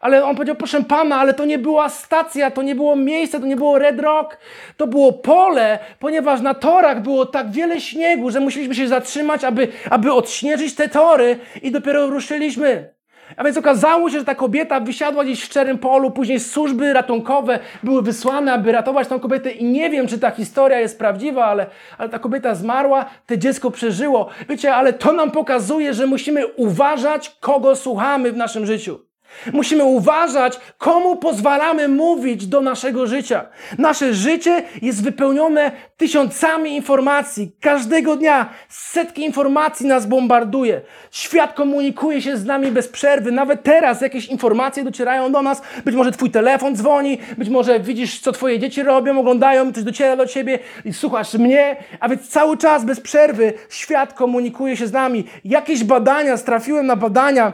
Ale 0.00 0.24
on 0.24 0.36
powiedział, 0.36 0.56
proszę 0.56 0.84
pana, 0.84 1.16
ale 1.16 1.34
to 1.34 1.44
nie 1.44 1.58
była 1.58 1.88
stacja, 1.88 2.50
to 2.50 2.62
nie 2.62 2.74
było 2.74 2.96
miejsce, 2.96 3.40
to 3.40 3.46
nie 3.46 3.56
było 3.56 3.78
Red 3.78 4.00
Rock, 4.00 4.38
to 4.76 4.86
było 4.86 5.12
pole, 5.12 5.78
ponieważ 5.98 6.40
na 6.40 6.54
torach 6.54 7.02
było 7.02 7.26
tak 7.26 7.50
wiele 7.50 7.80
śniegu, 7.80 8.30
że 8.30 8.40
musieliśmy 8.40 8.74
się 8.74 8.88
zatrzymać, 8.88 9.44
aby, 9.44 9.68
aby 9.90 10.12
odśnieżyć 10.12 10.74
te 10.74 10.88
tory 10.88 11.38
i 11.62 11.70
dopiero 11.70 12.06
ruszyliśmy. 12.06 12.99
A 13.36 13.44
więc 13.44 13.56
okazało 13.56 14.10
się, 14.10 14.18
że 14.18 14.24
ta 14.24 14.34
kobieta 14.34 14.80
wysiadła 14.80 15.24
gdzieś 15.24 15.40
w 15.40 15.44
szczerym 15.44 15.78
polu, 15.78 16.10
później 16.10 16.40
służby 16.40 16.92
ratunkowe 16.92 17.58
były 17.82 18.02
wysłane, 18.02 18.52
aby 18.52 18.72
ratować 18.72 19.08
tą 19.08 19.20
kobietę 19.20 19.50
i 19.50 19.64
nie 19.64 19.90
wiem, 19.90 20.06
czy 20.06 20.18
ta 20.18 20.30
historia 20.30 20.80
jest 20.80 20.98
prawdziwa, 20.98 21.44
ale, 21.44 21.66
ale 21.98 22.08
ta 22.08 22.18
kobieta 22.18 22.54
zmarła, 22.54 23.04
to 23.26 23.36
dziecko 23.36 23.70
przeżyło. 23.70 24.28
Wiecie, 24.48 24.74
ale 24.74 24.92
to 24.92 25.12
nam 25.12 25.30
pokazuje, 25.30 25.94
że 25.94 26.06
musimy 26.06 26.46
uważać, 26.46 27.36
kogo 27.40 27.76
słuchamy 27.76 28.32
w 28.32 28.36
naszym 28.36 28.66
życiu. 28.66 29.09
Musimy 29.52 29.84
uważać, 29.84 30.60
komu 30.78 31.16
pozwalamy 31.16 31.88
mówić 31.88 32.46
do 32.46 32.60
naszego 32.60 33.06
życia. 33.06 33.46
Nasze 33.78 34.14
życie 34.14 34.62
jest 34.82 35.02
wypełnione 35.02 35.72
tysiącami 35.96 36.76
informacji. 36.76 37.52
Każdego 37.60 38.16
dnia 38.16 38.48
setki 38.68 39.22
informacji 39.24 39.86
nas 39.86 40.06
bombarduje. 40.06 40.80
Świat 41.10 41.52
komunikuje 41.52 42.22
się 42.22 42.36
z 42.36 42.44
nami 42.44 42.72
bez 42.72 42.88
przerwy. 42.88 43.32
Nawet 43.32 43.62
teraz 43.62 44.00
jakieś 44.00 44.26
informacje 44.26 44.84
docierają 44.84 45.32
do 45.32 45.42
nas. 45.42 45.62
Być 45.84 45.94
może 45.94 46.12
twój 46.12 46.30
telefon 46.30 46.76
dzwoni, 46.76 47.18
być 47.38 47.48
może 47.48 47.80
widzisz, 47.80 48.20
co 48.20 48.32
twoje 48.32 48.58
dzieci 48.58 48.82
robią, 48.82 49.18
oglądają, 49.18 49.72
coś 49.72 49.84
dociera 49.84 50.16
do 50.16 50.26
ciebie 50.26 50.58
i 50.84 50.92
słuchasz 50.92 51.34
mnie. 51.34 51.76
A 52.00 52.08
więc 52.08 52.28
cały 52.28 52.56
czas 52.56 52.84
bez 52.84 53.00
przerwy 53.00 53.52
świat 53.68 54.14
komunikuje 54.14 54.76
się 54.76 54.86
z 54.86 54.92
nami. 54.92 55.24
Jakieś 55.44 55.84
badania, 55.84 56.38
trafiłem 56.38 56.86
na 56.86 56.96
badania, 56.96 57.52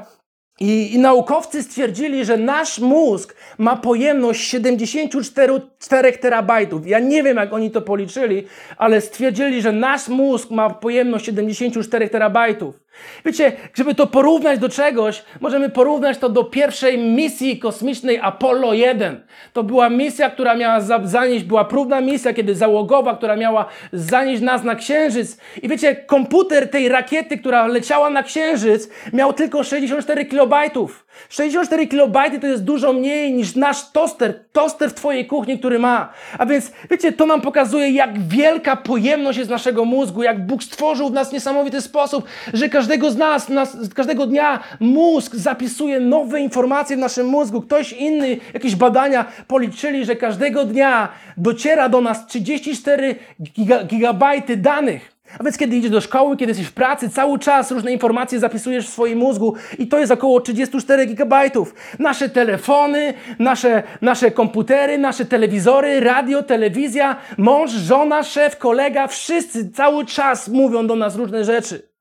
i, 0.60 0.94
I, 0.94 0.98
naukowcy 0.98 1.62
stwierdzili, 1.62 2.24
że 2.24 2.36
nasz 2.36 2.78
mózg 2.78 3.34
ma 3.58 3.76
pojemność 3.76 4.48
74 4.48 6.12
terabajtów. 6.12 6.86
Ja 6.86 6.98
nie 6.98 7.22
wiem, 7.22 7.36
jak 7.36 7.52
oni 7.52 7.70
to 7.70 7.82
policzyli, 7.82 8.46
ale 8.76 9.00
stwierdzili, 9.00 9.62
że 9.62 9.72
nasz 9.72 10.08
mózg 10.08 10.50
ma 10.50 10.70
pojemność 10.70 11.24
74 11.24 12.08
terabajtów. 12.08 12.85
Wiecie, 13.24 13.52
żeby 13.74 13.94
to 13.94 14.06
porównać 14.06 14.58
do 14.58 14.68
czegoś, 14.68 15.24
możemy 15.40 15.68
porównać 15.68 16.18
to 16.18 16.28
do 16.28 16.44
pierwszej 16.44 16.98
misji 16.98 17.58
kosmicznej 17.58 18.18
Apollo 18.22 18.72
1. 18.72 19.20
To 19.52 19.62
była 19.62 19.90
misja, 19.90 20.30
która 20.30 20.54
miała 20.54 20.80
zanieść, 21.04 21.44
była 21.44 21.64
próbna 21.64 22.00
misja, 22.00 22.34
kiedy 22.34 22.54
załogowa, 22.54 23.16
która 23.16 23.36
miała 23.36 23.66
zanieść 23.92 24.42
nas 24.42 24.64
na 24.64 24.74
Księżyc. 24.74 25.38
I 25.62 25.68
wiecie, 25.68 25.96
komputer 25.96 26.70
tej 26.70 26.88
rakiety, 26.88 27.38
która 27.38 27.66
leciała 27.66 28.10
na 28.10 28.22
Księżyc, 28.22 28.88
miał 29.12 29.32
tylko 29.32 29.64
64 29.64 30.24
kilobajtów. 30.24 31.06
64 31.28 31.86
kilobajty 31.86 32.40
to 32.40 32.46
jest 32.46 32.64
dużo 32.64 32.92
mniej 32.92 33.32
niż 33.32 33.56
nasz 33.56 33.90
toster, 33.92 34.44
toster 34.52 34.90
w 34.90 34.94
Twojej 34.94 35.26
kuchni, 35.26 35.58
który 35.58 35.78
ma. 35.78 36.12
A 36.38 36.46
więc, 36.46 36.72
wiecie, 36.90 37.12
to 37.12 37.26
nam 37.26 37.40
pokazuje, 37.40 37.90
jak 37.90 38.28
wielka 38.28 38.76
pojemność 38.76 39.38
jest 39.38 39.50
naszego 39.50 39.84
mózgu, 39.84 40.22
jak 40.22 40.46
Bóg 40.46 40.62
stworzył 40.62 41.08
w 41.08 41.12
nas 41.12 41.30
w 41.30 41.32
niesamowity 41.32 41.80
sposób, 41.80 42.24
że 42.54 42.68
każdego 42.86 43.10
z 43.10 43.16
nas, 43.16 43.48
nas, 43.48 43.76
każdego 43.94 44.26
dnia 44.26 44.60
mózg 44.80 45.34
zapisuje 45.34 46.00
nowe 46.00 46.40
informacje 46.40 46.96
w 46.96 46.98
naszym 47.00 47.26
mózgu. 47.26 47.62
Ktoś 47.62 47.92
inny, 47.92 48.36
jakieś 48.54 48.76
badania 48.76 49.24
policzyli, 49.48 50.04
że 50.04 50.16
każdego 50.16 50.64
dnia 50.64 51.08
dociera 51.36 51.88
do 51.88 52.00
nas 52.00 52.26
34 52.26 53.16
giga, 53.42 53.84
gigabajty 53.84 54.56
danych. 54.56 55.12
A 55.38 55.44
więc 55.44 55.58
kiedy 55.58 55.76
idziesz 55.76 55.90
do 55.90 56.00
szkoły, 56.00 56.36
kiedy 56.36 56.50
jesteś 56.50 56.66
w 56.66 56.72
pracy, 56.72 57.08
cały 57.08 57.38
czas 57.38 57.70
różne 57.70 57.92
informacje 57.92 58.38
zapisujesz 58.38 58.86
w 58.86 58.92
swoim 58.92 59.18
mózgu 59.18 59.54
i 59.78 59.86
to 59.88 59.98
jest 59.98 60.12
około 60.12 60.40
34 60.40 61.06
gigabajtów. 61.06 61.74
Nasze 61.98 62.28
telefony, 62.28 63.14
nasze, 63.38 63.82
nasze 64.02 64.30
komputery, 64.30 64.98
nasze 64.98 65.24
telewizory, 65.24 66.00
radio, 66.00 66.42
telewizja, 66.42 67.16
mąż, 67.38 67.70
żona, 67.70 68.22
szef, 68.22 68.58
kolega, 68.58 69.06
wszyscy 69.06 69.70
cały 69.70 70.04
czas 70.04 70.48
mówią 70.48 70.86
do 70.86 70.96
nas 70.96 71.16
różne 71.16 71.44
rzeczy. 71.44 71.95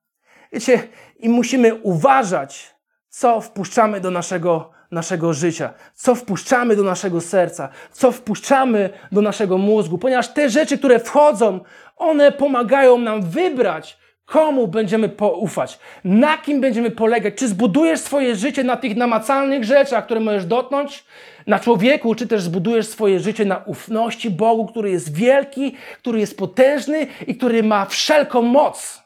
Wiecie, 0.53 0.87
i 1.19 1.29
musimy 1.29 1.75
uważać, 1.75 2.75
co 3.09 3.41
wpuszczamy 3.41 4.01
do 4.01 4.11
naszego, 4.11 4.71
naszego 4.91 5.33
życia, 5.33 5.73
co 5.93 6.15
wpuszczamy 6.15 6.75
do 6.75 6.83
naszego 6.83 7.21
serca, 7.21 7.69
co 7.91 8.11
wpuszczamy 8.11 8.89
do 9.11 9.21
naszego 9.21 9.57
mózgu, 9.57 9.97
ponieważ 9.97 10.27
te 10.27 10.49
rzeczy, 10.49 10.77
które 10.77 10.99
wchodzą, 10.99 11.59
one 11.97 12.31
pomagają 12.31 12.97
nam 12.97 13.21
wybrać, 13.21 13.97
komu 14.25 14.67
będziemy 14.67 15.09
poufać, 15.09 15.79
na 16.03 16.37
kim 16.37 16.61
będziemy 16.61 16.91
polegać. 16.91 17.33
Czy 17.35 17.47
zbudujesz 17.47 17.99
swoje 17.99 18.35
życie 18.35 18.63
na 18.63 18.77
tych 18.77 18.95
namacalnych 18.95 19.63
rzeczach, 19.63 20.05
które 20.05 20.19
możesz 20.19 20.45
dotknąć, 20.45 21.05
na 21.47 21.59
człowieku, 21.59 22.15
czy 22.15 22.27
też 22.27 22.41
zbudujesz 22.41 22.87
swoje 22.87 23.19
życie 23.19 23.45
na 23.45 23.57
ufności 23.57 24.29
Bogu, 24.29 24.65
który 24.65 24.91
jest 24.91 25.15
wielki, 25.15 25.75
który 25.97 26.19
jest 26.19 26.37
potężny 26.37 27.07
i 27.27 27.35
który 27.35 27.63
ma 27.63 27.85
wszelką 27.85 28.41
moc. 28.41 29.04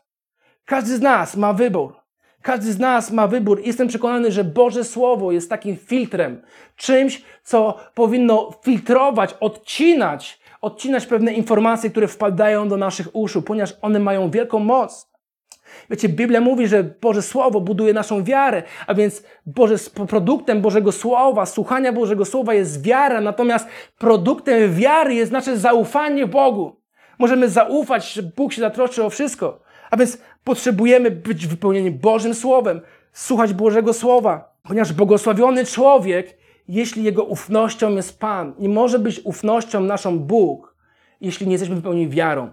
Każdy 0.69 0.97
z 0.97 1.01
nas 1.01 1.35
ma 1.35 1.53
wybór. 1.53 1.95
Każdy 2.41 2.73
z 2.73 2.79
nas 2.79 3.11
ma 3.11 3.27
wybór. 3.27 3.61
Jestem 3.65 3.87
przekonany, 3.87 4.31
że 4.31 4.43
Boże 4.43 4.83
Słowo 4.83 5.31
jest 5.31 5.49
takim 5.49 5.77
filtrem, 5.77 6.41
czymś, 6.75 7.23
co 7.43 7.77
powinno 7.93 8.51
filtrować, 8.63 9.35
odcinać, 9.39 10.39
odcinać 10.61 11.05
pewne 11.05 11.33
informacje, 11.33 11.89
które 11.89 12.07
wpadają 12.07 12.69
do 12.69 12.77
naszych 12.77 13.15
uszu, 13.15 13.41
ponieważ 13.41 13.73
one 13.81 13.99
mają 13.99 14.31
wielką 14.31 14.59
moc. 14.59 15.11
Wiecie, 15.89 16.09
Biblia 16.09 16.41
mówi, 16.41 16.67
że 16.67 16.83
Boże 16.83 17.21
Słowo 17.21 17.61
buduje 17.61 17.93
naszą 17.93 18.23
wiarę, 18.23 18.63
a 18.87 18.93
więc 18.93 19.23
Boże, 19.45 19.75
produktem 20.07 20.61
Bożego 20.61 20.91
Słowa, 20.91 21.45
słuchania 21.45 21.93
Bożego 21.93 22.25
Słowa 22.25 22.53
jest 22.53 22.83
wiara, 22.83 23.21
natomiast 23.21 23.67
produktem 23.97 24.73
wiary 24.73 25.13
jest 25.13 25.31
nasze 25.31 25.57
zaufanie 25.57 26.27
Bogu. 26.27 26.81
Możemy 27.19 27.49
zaufać, 27.49 28.13
że 28.13 28.23
Bóg 28.23 28.53
się 28.53 28.61
zatroszczy 28.61 29.03
o 29.03 29.09
wszystko. 29.09 29.69
A 29.91 29.97
więc 29.97 30.17
potrzebujemy 30.49 31.11
być 31.11 31.47
wypełnieni 31.47 31.91
Bożym 31.91 32.33
Słowem, 32.33 32.81
słuchać 33.13 33.53
Bożego 33.53 33.93
Słowa, 33.93 34.57
ponieważ 34.63 34.93
błogosławiony 34.93 35.65
człowiek, 35.65 36.37
jeśli 36.67 37.03
jego 37.03 37.23
ufnością 37.23 37.95
jest 37.95 38.19
Pan, 38.19 38.53
nie 38.59 38.69
może 38.69 38.99
być 38.99 39.21
ufnością 39.23 39.79
naszą 39.79 40.19
Bóg, 40.19 40.75
jeśli 41.21 41.47
nie 41.47 41.51
jesteśmy 41.51 41.75
wypełnieni 41.75 42.09
wiarą. 42.09 42.51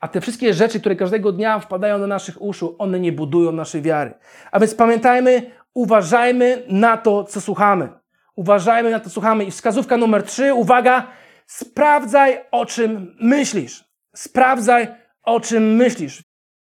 A 0.00 0.08
te 0.08 0.20
wszystkie 0.20 0.54
rzeczy, 0.54 0.80
które 0.80 0.96
każdego 0.96 1.32
dnia 1.32 1.58
wpadają 1.58 2.00
do 2.00 2.06
naszych 2.06 2.42
uszu, 2.42 2.76
one 2.78 3.00
nie 3.00 3.12
budują 3.12 3.52
naszej 3.52 3.82
wiary. 3.82 4.14
A 4.52 4.60
więc 4.60 4.74
pamiętajmy, 4.74 5.50
uważajmy 5.74 6.62
na 6.68 6.96
to, 6.96 7.24
co 7.24 7.40
słuchamy. 7.40 7.88
Uważajmy 8.36 8.90
na 8.90 8.98
to, 8.98 9.04
co 9.04 9.10
słuchamy. 9.10 9.44
I 9.44 9.50
wskazówka 9.50 9.96
numer 9.96 10.22
trzy, 10.22 10.54
uwaga, 10.54 11.06
sprawdzaj, 11.46 12.38
o 12.50 12.66
czym 12.66 13.16
myślisz. 13.20 13.84
Sprawdzaj, 14.14 14.88
o 15.22 15.40
czym 15.40 15.76
myślisz. 15.76 16.25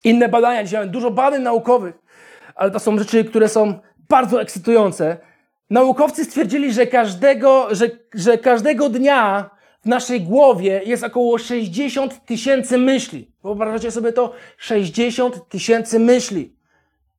Inne 0.04 0.30
badania, 0.30 0.64
dzisiaj 0.64 0.90
dużo 0.90 1.12
badań 1.12 1.42
naukowych, 1.42 1.96
ale 2.56 2.72
to 2.72 2.80
są 2.80 2.98
rzeczy, 2.98 3.26
które 3.26 3.50
są 3.50 3.80
bardzo 4.10 4.42
ekscytujące. 4.42 5.18
Naukowcy 5.70 6.26
stwierdzili, 6.26 6.74
że 6.74 6.88
każdego, 6.88 7.68
że, 7.76 7.90
że 8.14 8.38
każdego 8.38 8.90
dnia 8.90 9.50
w 9.84 9.86
naszej 9.86 10.22
głowie 10.22 10.82
jest 10.86 11.04
około 11.04 11.38
60 11.38 12.26
tysięcy 12.26 12.78
myśli. 12.78 13.32
Wyobrażacie 13.44 13.92
sobie 13.92 14.14
to? 14.14 14.34
60 14.58 15.50
tysięcy 15.50 16.00
myśli. 16.00 16.56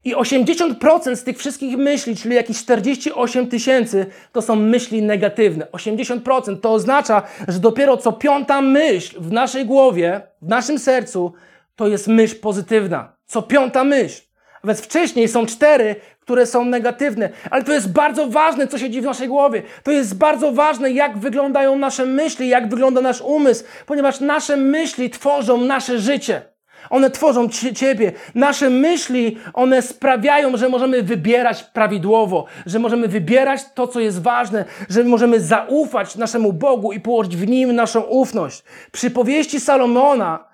I 0.05 0.15
80% 0.15 1.17
z 1.17 1.25
tych 1.25 1.39
wszystkich 1.39 1.77
myśli, 1.77 2.17
czyli 2.17 2.35
jakieś 2.35 2.59
48 2.59 3.49
tysięcy, 3.49 4.07
to 4.33 4.43
są 4.43 4.57
myśli 4.57 5.03
negatywne. 5.03 5.67
80% 5.73 6.61
to 6.61 6.73
oznacza, 6.73 7.23
że 7.49 7.59
dopiero 7.59 7.97
co 7.97 8.13
piąta 8.13 8.61
myśl 8.61 9.17
w 9.21 9.33
naszej 9.33 9.67
głowie, 9.67 10.21
w 10.43 10.49
naszym 10.49 10.79
sercu, 10.79 11.33
to 11.77 11.89
jest 11.89 12.09
myśl 12.09 12.41
pozytywna. 12.41 13.17
Co 13.27 13.43
piąta 13.43 13.85
myśl. 13.85 14.23
A 14.63 14.67
więc 14.67 14.81
wcześniej 14.81 15.29
są 15.29 15.47
cztery, 15.47 15.97
które 16.21 16.47
są 16.47 16.65
negatywne. 16.65 17.29
Ale 17.51 17.65
to 17.65 17.73
jest 17.73 17.93
bardzo 17.93 18.27
ważne, 18.27 18.69
co 18.69 18.79
się 18.79 18.91
dzieje 18.91 19.03
w 19.03 19.05
naszej 19.05 19.29
głowie. 19.29 19.63
To 19.83 19.91
jest 19.91 20.19
bardzo 20.19 20.53
ważne, 20.53 20.91
jak 20.91 21.19
wyglądają 21.19 21.79
nasze 21.79 22.07
myśli, 22.07 22.49
jak 22.49 22.69
wygląda 22.69 23.01
nasz 23.01 23.21
umysł, 23.21 23.65
ponieważ 23.87 24.21
nasze 24.21 24.57
myśli 24.57 25.11
tworzą 25.11 25.61
nasze 25.61 25.99
życie. 25.99 26.43
One 26.91 27.11
tworzą 27.11 27.49
Ciebie. 27.75 28.13
Nasze 28.35 28.71
myśli, 28.71 29.39
one 29.55 29.83
sprawiają, 29.83 30.57
że 30.57 30.69
możemy 30.69 31.03
wybierać 31.03 31.63
prawidłowo, 31.63 32.45
że 32.67 32.79
możemy 32.79 33.09
wybierać 33.09 33.61
to, 33.75 33.89
co 33.89 34.01
jest 34.01 34.23
ważne, 34.23 34.65
że 34.89 35.05
możemy 35.05 35.41
zaufać 35.41 36.17
naszemu 36.17 36.53
Bogu 36.53 36.93
i 36.93 37.01
położyć 37.01 37.37
w 37.37 37.49
Nim 37.49 37.73
naszą 37.73 38.01
ufność. 38.01 38.63
Przy 38.93 39.11
powieści 39.11 39.61
Salomona, 39.61 40.54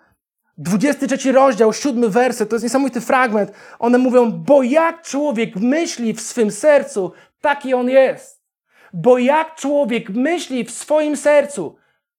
23 0.60 1.32
rozdział, 1.32 1.72
7 1.72 2.10
werset, 2.10 2.48
to 2.48 2.54
jest 2.54 2.62
niesamowity 2.62 3.00
fragment. 3.00 3.52
One 3.78 3.98
mówią, 3.98 4.30
bo 4.30 4.62
jak 4.62 5.02
człowiek 5.02 5.56
myśli 5.56 6.12
w 6.12 6.20
swym 6.20 6.50
sercu, 6.50 7.12
taki 7.40 7.74
on 7.74 7.88
jest. 7.88 8.42
Bo 8.92 9.18
jak 9.18 9.54
człowiek 9.54 10.10
myśli 10.10 10.64
w 10.64 10.70
swoim 10.70 11.16
sercu, 11.16 11.76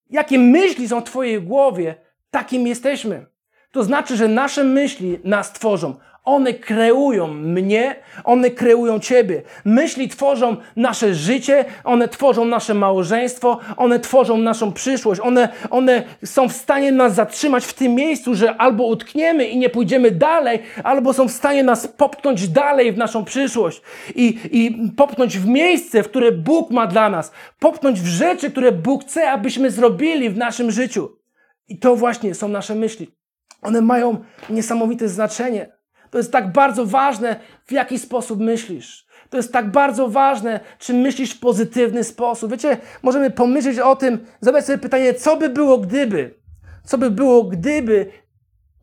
jakie 0.09 0.39
myśli 0.39 0.87
są 0.87 1.01
w 1.01 1.03
Twojej 1.03 1.41
głowie, 1.41 1.95
takim 2.31 2.67
jesteśmy. 2.67 3.25
To 3.71 3.83
znaczy, 3.83 4.17
że 4.17 4.27
nasze 4.27 4.63
myśli 4.63 5.19
nas 5.23 5.53
tworzą. 5.53 5.95
One 6.23 6.53
kreują 6.53 7.27
mnie, 7.27 7.95
one 8.23 8.49
kreują 8.49 8.99
Ciebie. 8.99 9.41
Myśli 9.65 10.09
tworzą 10.09 10.57
nasze 10.75 11.13
życie, 11.13 11.65
one 11.83 12.07
tworzą 12.07 12.45
nasze 12.45 12.73
małżeństwo, 12.73 13.59
one 13.77 13.99
tworzą 13.99 14.37
naszą 14.37 14.73
przyszłość. 14.73 15.21
One, 15.21 15.49
one 15.69 16.03
są 16.25 16.49
w 16.49 16.53
stanie 16.53 16.91
nas 16.91 17.15
zatrzymać 17.15 17.65
w 17.65 17.73
tym 17.73 17.95
miejscu, 17.95 18.35
że 18.35 18.57
albo 18.57 18.85
utkniemy 18.85 19.47
i 19.47 19.57
nie 19.57 19.69
pójdziemy 19.69 20.11
dalej, 20.11 20.59
albo 20.83 21.13
są 21.13 21.27
w 21.27 21.31
stanie 21.31 21.63
nas 21.63 21.87
popchnąć 21.87 22.47
dalej 22.47 22.93
w 22.93 22.97
naszą 22.97 23.25
przyszłość 23.25 23.81
i, 24.15 24.39
i 24.51 24.91
popchnąć 24.97 25.37
w 25.37 25.47
miejsce, 25.47 26.03
w 26.03 26.09
które 26.09 26.31
Bóg 26.31 26.71
ma 26.71 26.87
dla 26.87 27.09
nas. 27.09 27.31
Popchnąć 27.59 28.01
w 28.01 28.07
rzeczy, 28.07 28.51
które 28.51 28.71
Bóg 28.71 29.03
chce, 29.03 29.31
abyśmy 29.31 29.71
zrobili 29.71 30.29
w 30.29 30.37
naszym 30.37 30.71
życiu. 30.71 31.09
I 31.67 31.79
to 31.79 31.95
właśnie 31.95 32.35
są 32.35 32.47
nasze 32.47 32.75
myśli. 32.75 33.07
One 33.61 33.81
mają 33.81 34.17
niesamowite 34.49 35.07
znaczenie. 35.07 35.80
To 36.11 36.17
jest 36.17 36.31
tak 36.31 36.51
bardzo 36.51 36.85
ważne, 36.85 37.35
w 37.65 37.71
jaki 37.71 37.99
sposób 37.99 38.39
myślisz. 38.39 39.05
To 39.29 39.37
jest 39.37 39.53
tak 39.53 39.71
bardzo 39.71 40.07
ważne, 40.07 40.59
czy 40.79 40.93
myślisz 40.93 41.33
w 41.33 41.39
pozytywny 41.39 42.03
sposób. 42.03 42.51
Wiecie, 42.51 42.77
możemy 43.03 43.31
pomyśleć 43.31 43.79
o 43.79 43.95
tym, 43.95 44.25
zadać 44.41 44.65
sobie 44.65 44.77
pytanie, 44.77 45.13
co 45.13 45.37
by 45.37 45.49
było 45.49 45.77
gdyby? 45.77 46.35
Co 46.85 46.97
by 46.97 47.11
było 47.11 47.43
gdyby 47.43 48.11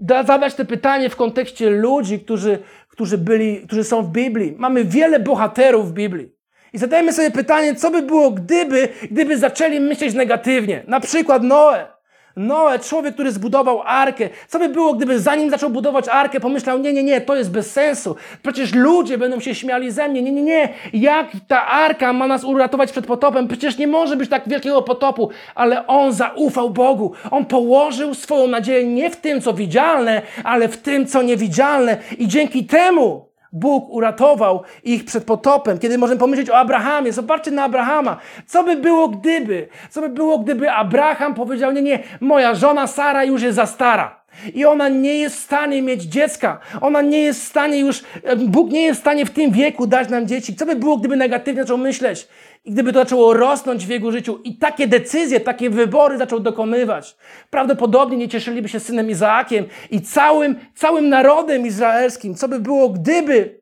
da, 0.01 0.23
zadać 0.23 0.55
to 0.55 0.64
pytanie 0.64 1.11
w 1.11 1.17
kontekście 1.17 1.71
ludzi, 1.71 2.21
którzy, 2.21 2.59
którzy, 2.88 3.19
byli, 3.19 3.67
którzy 3.67 3.85
są 3.85 4.03
w 4.03 4.11
Biblii. 4.11 4.55
Mamy 4.59 4.85
wiele 4.85 5.21
bohaterów 5.21 5.91
w 5.91 5.93
Biblii. 5.93 6.33
I 6.73 6.79
zadajmy 6.79 7.12
sobie 7.12 7.31
pytanie, 7.31 7.75
co 7.75 7.91
by 7.91 8.03
było 8.03 8.31
gdyby, 8.31 8.88
gdyby 9.11 9.38
zaczęli 9.38 9.81
myśleć 9.81 10.14
negatywnie. 10.14 10.85
Na 10.87 11.01
przykład 11.01 11.43
Noe. 11.43 11.98
Noe, 12.38 12.79
człowiek, 12.79 13.14
który 13.14 13.33
zbudował 13.33 13.83
arkę. 13.83 14.29
Co 14.48 14.59
by 14.59 14.68
było, 14.68 14.94
gdyby 14.94 15.20
zanim 15.20 15.51
zaczął 15.51 15.70
budować 15.70 16.09
arkę, 16.09 16.40
pomyślał, 16.40 16.79
nie, 16.79 16.92
nie, 16.92 17.03
nie, 17.03 17.20
to 17.20 17.37
jest 17.37 17.51
bez 17.51 17.72
sensu. 17.72 18.16
Przecież 18.42 18.74
ludzie 18.74 19.18
będą 19.18 19.40
się 19.40 19.55
śmiali 19.55 19.90
ze 19.90 20.09
mnie. 20.09 20.22
Nie, 20.22 20.33
nie, 20.33 20.42
nie. 20.42 20.68
Jak 20.92 21.27
ta 21.48 21.66
arka 21.66 22.12
ma 22.12 22.27
nas 22.27 22.44
uratować 22.44 22.92
przed 22.92 23.07
potopem? 23.07 23.48
Przecież 23.48 23.79
nie 23.79 23.87
może 23.87 24.16
być 24.16 24.31
tak 24.31 24.48
wielkiego 24.48 24.83
potopu. 24.83 25.31
Ale 25.55 25.87
on 25.87 26.12
zaufał 26.12 26.70
Bogu. 26.70 27.12
On 27.31 27.44
położył 27.44 28.14
swoją 28.14 28.46
nadzieję 28.46 28.87
nie 28.87 29.11
w 29.11 29.16
tym, 29.16 29.40
co 29.40 29.55
widzialne, 29.55 30.22
ale 30.44 30.68
w 30.68 30.77
tym, 30.77 31.07
co 31.07 31.22
niewidzialne. 31.22 31.96
I 32.18 32.29
dzięki 32.29 32.66
temu 32.66 33.28
Bóg 33.53 33.91
uratował 33.91 34.63
ich 34.85 35.05
przed 35.05 35.25
potopem. 35.25 35.79
Kiedy 35.79 35.99
możemy 35.99 36.21
pomyśleć 36.21 36.51
o 36.51 36.57
Abrahamie, 36.57 37.13
zobaczcie 37.13 37.51
na 37.51 37.65
Abrahama. 37.65 38.17
Co 38.47 38.65
by 38.65 38.77
było 38.77 39.09
gdyby? 39.09 39.69
Co 39.91 40.01
by 40.01 40.09
było 40.09 40.39
gdyby 40.39 40.71
Abraham 40.73 41.35
powiedział, 41.35 41.73
nie, 41.73 41.83
nie, 41.83 41.99
moja 42.21 42.55
żona 42.55 42.87
Sara 42.87 43.25
już 43.25 43.43
jest 43.43 43.57
za 43.57 43.67
stara. 43.67 44.17
I 44.55 44.64
ona 44.64 44.88
nie 44.88 45.19
jest 45.19 45.37
w 45.37 45.38
stanie 45.38 45.83
mieć 45.83 46.03
dziecka. 46.03 46.61
Ona 46.81 47.03
nie 47.03 47.21
jest 47.21 47.41
w 47.41 47.45
stanie 47.49 47.79
już, 47.79 48.03
Bóg 48.37 48.71
nie 48.71 48.83
jest 48.83 49.01
w 49.01 49.03
stanie 49.03 49.27
w 49.27 49.31
tym 49.31 49.53
wieku 49.53 49.87
dać 49.87 50.09
nam 50.09 50.27
dzieci. 50.27 50.57
Co 50.57 50.67
by 50.67 50.77
było, 50.77 50.97
gdyby 50.97 51.17
negatywnie 51.17 51.62
zaczął 51.62 51.79
myśleć? 51.79 52.29
I 52.64 52.73
gdyby 52.73 52.93
to 52.93 52.99
zaczęło 52.99 53.35
rosnąć 53.35 53.87
w 53.87 53.91
jego 53.91 54.12
życiu 54.12 54.41
i 54.45 54.59
takie 54.59 54.88
decyzje, 54.88 55.41
takie 55.41 55.71
wybory 55.71 56.19
zaczął 56.19 56.41
dokonywać, 56.41 57.17
prawdopodobnie 57.51 58.17
nie 58.17 58.29
cieszyliby 58.29 58.69
się 58.69 58.81
synem 58.81 59.11
Izaakiem 59.11 59.64
i 59.91 60.01
całym, 60.01 60.57
całym 60.75 61.09
narodem 61.09 61.67
izraelskim. 61.67 62.35
Co 62.35 62.49
by 62.49 62.61
było, 62.61 62.88
gdyby 62.88 63.59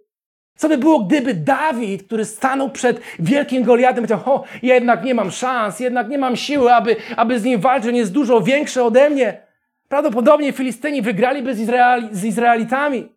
co 0.57 0.69
by 0.69 0.79
było, 0.79 0.99
gdyby 0.99 1.35
Dawid, 1.35 2.03
który 2.03 2.25
stanął 2.25 2.71
przed 2.71 3.01
wielkim 3.19 3.63
Goliatem, 3.65 4.07
powiedział, 4.07 4.35
o, 4.35 4.45
jednak 4.63 5.05
nie 5.05 5.15
mam 5.15 5.31
szans, 5.31 5.81
jednak 5.81 6.09
nie 6.09 6.19
mam 6.19 6.37
siły, 6.37 6.75
aby, 6.75 6.97
aby 7.17 7.41
z 7.41 7.45
nim 7.45 7.61
walczyć, 7.61 7.89
on 7.89 7.97
jest 7.97 8.13
dużo 8.13 8.41
większy 8.41 8.83
ode 8.83 9.11
mnie. 9.11 9.46
Prawdopodobnie 9.89 10.53
Filistyni 10.53 11.03
wygraliby 11.03 11.55
z, 11.55 11.61
Izraeli, 11.61 12.09
z 12.13 12.25
Izraelitami. 12.25 13.17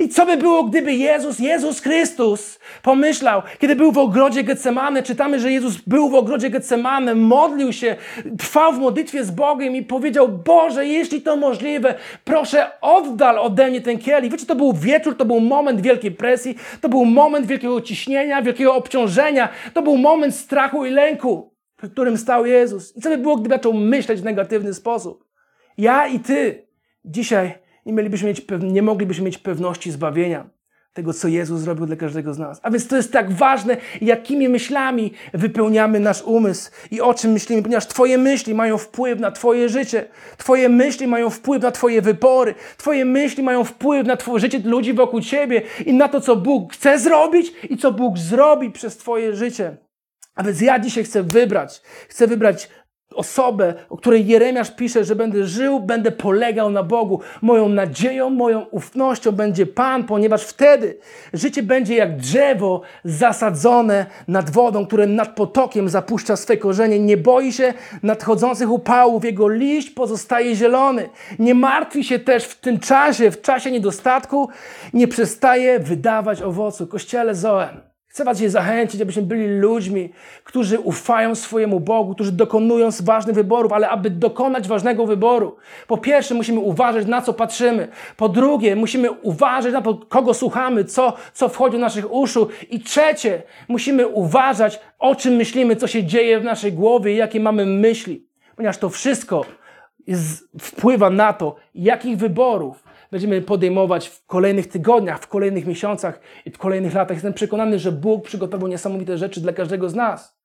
I 0.00 0.08
co 0.08 0.26
by 0.26 0.36
było, 0.36 0.64
gdyby 0.64 0.94
Jezus, 0.94 1.38
Jezus 1.38 1.80
Chrystus 1.80 2.58
pomyślał, 2.82 3.42
kiedy 3.58 3.76
był 3.76 3.92
w 3.92 3.98
ogrodzie 3.98 4.42
Getsemane, 4.42 5.02
czytamy, 5.02 5.40
że 5.40 5.52
Jezus 5.52 5.76
był 5.76 6.08
w 6.08 6.14
ogrodzie 6.14 6.50
Getsemane, 6.50 7.14
modlił 7.14 7.72
się, 7.72 7.96
trwał 8.38 8.72
w 8.72 8.78
modlitwie 8.78 9.24
z 9.24 9.30
Bogiem 9.30 9.76
i 9.76 9.82
powiedział, 9.82 10.28
Boże, 10.28 10.86
jeśli 10.86 11.22
to 11.22 11.36
możliwe, 11.36 11.94
proszę 12.24 12.70
oddal 12.80 13.38
ode 13.38 13.70
mnie 13.70 13.80
ten 13.80 13.98
kielich. 13.98 14.32
Wiecie, 14.32 14.46
to 14.46 14.54
był 14.54 14.72
wieczór, 14.72 15.16
to 15.16 15.24
był 15.24 15.40
moment 15.40 15.80
wielkiej 15.80 16.10
presji, 16.10 16.54
to 16.80 16.88
był 16.88 17.04
moment 17.04 17.46
wielkiego 17.46 17.80
ciśnienia, 17.80 18.42
wielkiego 18.42 18.74
obciążenia, 18.74 19.48
to 19.74 19.82
był 19.82 19.96
moment 19.96 20.34
strachu 20.34 20.86
i 20.86 20.90
lęku, 20.90 21.54
w 21.82 21.92
którym 21.92 22.16
stał 22.16 22.46
Jezus. 22.46 22.96
I 22.96 23.00
co 23.00 23.08
by 23.08 23.18
było, 23.18 23.36
gdyby 23.36 23.54
zaczął 23.54 23.72
myśleć 23.72 24.20
w 24.20 24.24
negatywny 24.24 24.74
sposób? 24.74 25.29
Ja 25.80 26.06
i 26.06 26.20
Ty 26.20 26.66
dzisiaj 27.04 27.54
nie, 27.86 27.92
mielibyśmy 27.92 28.28
mieć 28.28 28.46
nie 28.62 28.82
moglibyśmy 28.82 29.24
mieć 29.24 29.38
pewności 29.38 29.90
zbawienia 29.90 30.50
tego, 30.92 31.12
co 31.12 31.28
Jezus 31.28 31.60
zrobił 31.60 31.86
dla 31.86 31.96
każdego 31.96 32.34
z 32.34 32.38
nas. 32.38 32.60
A 32.62 32.70
więc 32.70 32.88
to 32.88 32.96
jest 32.96 33.12
tak 33.12 33.32
ważne, 33.32 33.76
jakimi 34.00 34.48
myślami 34.48 35.12
wypełniamy 35.34 36.00
nasz 36.00 36.22
umysł 36.22 36.70
i 36.90 37.00
o 37.00 37.14
czym 37.14 37.32
myślimy, 37.32 37.62
ponieważ 37.62 37.86
Twoje 37.86 38.18
myśli 38.18 38.54
mają 38.54 38.78
wpływ 38.78 39.20
na 39.20 39.30
Twoje 39.30 39.68
życie, 39.68 40.08
Twoje 40.36 40.68
myśli 40.68 41.06
mają 41.06 41.30
wpływ 41.30 41.62
na 41.62 41.70
Twoje 41.70 42.02
wybory, 42.02 42.54
Twoje 42.76 43.04
myśli 43.04 43.42
mają 43.42 43.64
wpływ 43.64 44.06
na 44.06 44.16
Twoje 44.16 44.40
życie 44.40 44.58
ludzi 44.64 44.92
wokół 44.92 45.20
Ciebie 45.20 45.62
i 45.86 45.94
na 45.94 46.08
to, 46.08 46.20
co 46.20 46.36
Bóg 46.36 46.72
chce 46.72 46.98
zrobić 46.98 47.52
i 47.70 47.76
co 47.76 47.92
Bóg 47.92 48.18
zrobi 48.18 48.70
przez 48.70 48.96
Twoje 48.96 49.36
życie. 49.36 49.76
A 50.34 50.42
więc 50.42 50.60
ja 50.60 50.78
dzisiaj 50.78 51.04
chcę 51.04 51.22
wybrać, 51.22 51.82
chcę 52.08 52.26
wybrać 52.26 52.68
osobę, 53.14 53.74
o 53.88 53.96
której 53.96 54.26
Jeremiasz 54.26 54.70
pisze, 54.70 55.04
że 55.04 55.16
będę 55.16 55.46
żył, 55.46 55.80
będę 55.80 56.12
polegał 56.12 56.70
na 56.70 56.82
Bogu. 56.82 57.20
Moją 57.42 57.68
nadzieją, 57.68 58.30
moją 58.30 58.60
ufnością 58.60 59.32
będzie 59.32 59.66
Pan, 59.66 60.04
ponieważ 60.04 60.44
wtedy 60.44 60.98
życie 61.32 61.62
będzie 61.62 61.94
jak 61.96 62.16
drzewo 62.16 62.80
zasadzone 63.04 64.06
nad 64.28 64.50
wodą, 64.50 64.86
które 64.86 65.06
nad 65.06 65.34
potokiem 65.34 65.88
zapuszcza 65.88 66.36
swe 66.36 66.56
korzenie. 66.56 66.98
Nie 66.98 67.16
boi 67.16 67.52
się 67.52 67.74
nadchodzących 68.02 68.70
upałów, 68.70 69.24
jego 69.24 69.48
liść 69.48 69.90
pozostaje 69.90 70.54
zielony. 70.54 71.08
Nie 71.38 71.54
martwi 71.54 72.04
się 72.04 72.18
też 72.18 72.44
w 72.44 72.60
tym 72.60 72.78
czasie, 72.78 73.30
w 73.30 73.40
czasie 73.40 73.70
niedostatku, 73.70 74.48
nie 74.92 75.08
przestaje 75.08 75.78
wydawać 75.78 76.42
owocu. 76.42 76.86
Kościele 76.86 77.34
Zoen. 77.34 77.89
Chcę 78.10 78.24
Was 78.24 78.40
je 78.40 78.50
zachęcić, 78.50 79.00
abyśmy 79.00 79.22
byli 79.22 79.46
ludźmi, 79.46 80.12
którzy 80.44 80.78
ufają 80.78 81.34
swojemu 81.34 81.80
Bogu, 81.80 82.14
którzy 82.14 82.32
dokonują 82.32 82.88
ważnych 83.02 83.34
wyborów, 83.34 83.72
ale 83.72 83.88
aby 83.88 84.10
dokonać 84.10 84.68
ważnego 84.68 85.06
wyboru, 85.06 85.56
po 85.86 85.98
pierwsze 85.98 86.34
musimy 86.34 86.60
uważać, 86.60 87.06
na 87.06 87.22
co 87.22 87.32
patrzymy. 87.32 87.88
Po 88.16 88.28
drugie, 88.28 88.76
musimy 88.76 89.10
uważać 89.10 89.72
na 89.72 89.82
to, 89.82 89.94
kogo 89.94 90.34
słuchamy, 90.34 90.84
co, 90.84 91.12
co 91.32 91.48
wchodzi 91.48 91.72
do 91.72 91.78
naszych 91.78 92.12
uszu. 92.12 92.48
I 92.70 92.80
trzecie, 92.80 93.42
musimy 93.68 94.08
uważać, 94.08 94.80
o 94.98 95.14
czym 95.14 95.34
myślimy, 95.34 95.76
co 95.76 95.86
się 95.86 96.04
dzieje 96.04 96.40
w 96.40 96.44
naszej 96.44 96.72
głowie, 96.72 97.14
jakie 97.14 97.40
mamy 97.40 97.66
myśli. 97.66 98.26
Ponieważ 98.56 98.78
to 98.78 98.88
wszystko 98.88 99.44
jest, 100.06 100.48
wpływa 100.60 101.10
na 101.10 101.32
to, 101.32 101.56
jakich 101.74 102.16
wyborów 102.16 102.89
będziemy 103.10 103.42
podejmować 103.42 104.08
w 104.08 104.26
kolejnych 104.26 104.66
tygodniach, 104.66 105.20
w 105.20 105.26
kolejnych 105.26 105.66
miesiącach 105.66 106.20
i 106.44 106.50
w 106.50 106.58
kolejnych 106.58 106.94
latach. 106.94 107.16
Jestem 107.16 107.32
przekonany, 107.32 107.78
że 107.78 107.92
Bóg 107.92 108.24
przygotował 108.24 108.68
niesamowite 108.68 109.18
rzeczy 109.18 109.40
dla 109.40 109.52
każdego 109.52 109.88
z 109.88 109.94
nas. 109.94 110.40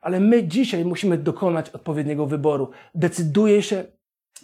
Ale 0.00 0.20
my 0.20 0.44
dzisiaj 0.44 0.84
musimy 0.84 1.18
dokonać 1.18 1.70
odpowiedniego 1.70 2.26
wyboru. 2.26 2.70
Decyduję 2.94 3.62
się 3.62 3.84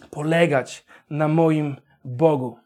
polegać 0.09 0.85
na 1.09 1.27
moim 1.27 1.75
Bogu. 2.05 2.57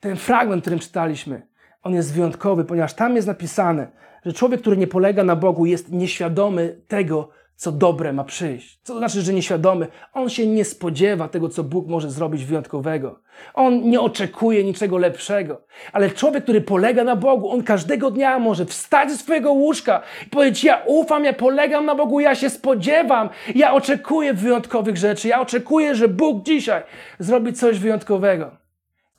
Ten 0.00 0.16
fragment, 0.16 0.62
którym 0.62 0.78
czytaliśmy, 0.78 1.46
on 1.82 1.94
jest 1.94 2.14
wyjątkowy, 2.14 2.64
ponieważ 2.64 2.94
tam 2.94 3.16
jest 3.16 3.28
napisane, 3.28 3.90
że 4.26 4.32
człowiek, 4.32 4.60
który 4.60 4.76
nie 4.76 4.86
polega 4.86 5.24
na 5.24 5.36
Bogu, 5.36 5.66
jest 5.66 5.92
nieświadomy 5.92 6.80
tego, 6.88 7.28
co 7.60 7.72
dobre 7.72 8.12
ma 8.12 8.24
przyjść. 8.24 8.80
Co 8.82 8.92
to 8.92 8.98
znaczy, 8.98 9.20
że 9.20 9.32
nieświadomy? 9.32 9.86
On 10.12 10.28
się 10.28 10.46
nie 10.46 10.64
spodziewa 10.64 11.28
tego, 11.28 11.48
co 11.48 11.64
Bóg 11.64 11.88
może 11.88 12.10
zrobić 12.10 12.44
wyjątkowego. 12.44 13.20
On 13.54 13.90
nie 13.90 14.00
oczekuje 14.00 14.64
niczego 14.64 14.98
lepszego. 14.98 15.62
Ale 15.92 16.10
człowiek, 16.10 16.42
który 16.42 16.60
polega 16.60 17.04
na 17.04 17.16
Bogu, 17.16 17.50
on 17.50 17.62
każdego 17.62 18.10
dnia 18.10 18.38
może 18.38 18.66
wstać 18.66 19.10
ze 19.10 19.16
swojego 19.16 19.52
łóżka 19.52 20.02
i 20.26 20.30
powiedzieć: 20.30 20.64
Ja 20.64 20.82
ufam, 20.86 21.24
ja 21.24 21.32
polegam 21.32 21.86
na 21.86 21.94
Bogu, 21.94 22.20
ja 22.20 22.34
się 22.34 22.50
spodziewam, 22.50 23.28
ja 23.54 23.74
oczekuję 23.74 24.34
wyjątkowych 24.34 24.96
rzeczy, 24.96 25.28
ja 25.28 25.40
oczekuję, 25.40 25.94
że 25.94 26.08
Bóg 26.08 26.44
dzisiaj 26.44 26.82
zrobi 27.18 27.52
coś 27.52 27.78
wyjątkowego. 27.78 28.50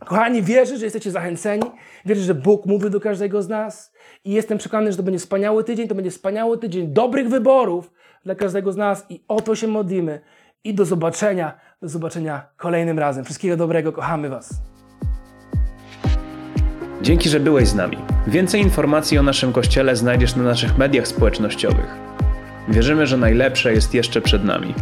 Kochani, 0.06 0.42
wierzę, 0.42 0.78
że 0.78 0.86
jesteście 0.86 1.12
zachęceni. 1.12 1.64
Wierzę, 2.06 2.22
że 2.22 2.36
Bóg 2.36 2.66
mówi 2.66 2.90
do 2.90 3.00
każdego 3.00 3.42
z 3.42 3.50
nas. 3.50 3.94
I 4.26 4.32
jestem 4.32 4.58
przekonany, 4.58 4.92
że 4.92 4.98
to 4.98 5.04
będzie 5.04 5.20
wspaniały 5.20 5.64
tydzień. 5.64 5.88
To 5.88 5.96
będzie 5.96 6.12
wspaniały 6.12 6.58
tydzień 6.58 6.88
dobrych 6.88 7.30
wyborów 7.30 7.92
dla 8.26 8.36
każdego 8.36 8.72
z 8.72 8.78
nas. 8.78 9.06
I 9.10 9.24
o 9.28 9.42
to 9.42 9.56
się 9.56 9.68
modlimy. 9.68 10.22
I 10.64 10.74
do 10.74 10.86
zobaczenia. 10.86 11.60
Do 11.82 11.90
zobaczenia 11.90 12.48
kolejnym 12.58 13.00
razem. 13.00 13.26
Wszystkiego 13.26 13.58
dobrego. 13.58 13.92
Kochamy 13.92 14.30
Was. 14.30 14.62
Dzięki, 17.02 17.30
że 17.30 17.40
byłeś 17.40 17.68
z 17.68 17.76
nami. 17.76 17.98
Więcej 18.28 18.62
informacji 18.62 19.18
o 19.18 19.24
naszym 19.24 19.54
kościele 19.54 19.96
znajdziesz 19.96 20.36
na 20.36 20.44
naszych 20.44 20.78
mediach 20.78 21.08
społecznościowych. 21.08 21.98
Wierzymy, 22.70 23.08
że 23.08 23.18
najlepsze 23.18 23.74
jest 23.74 23.94
jeszcze 23.94 24.22
przed 24.22 24.44
nami. 24.44 24.74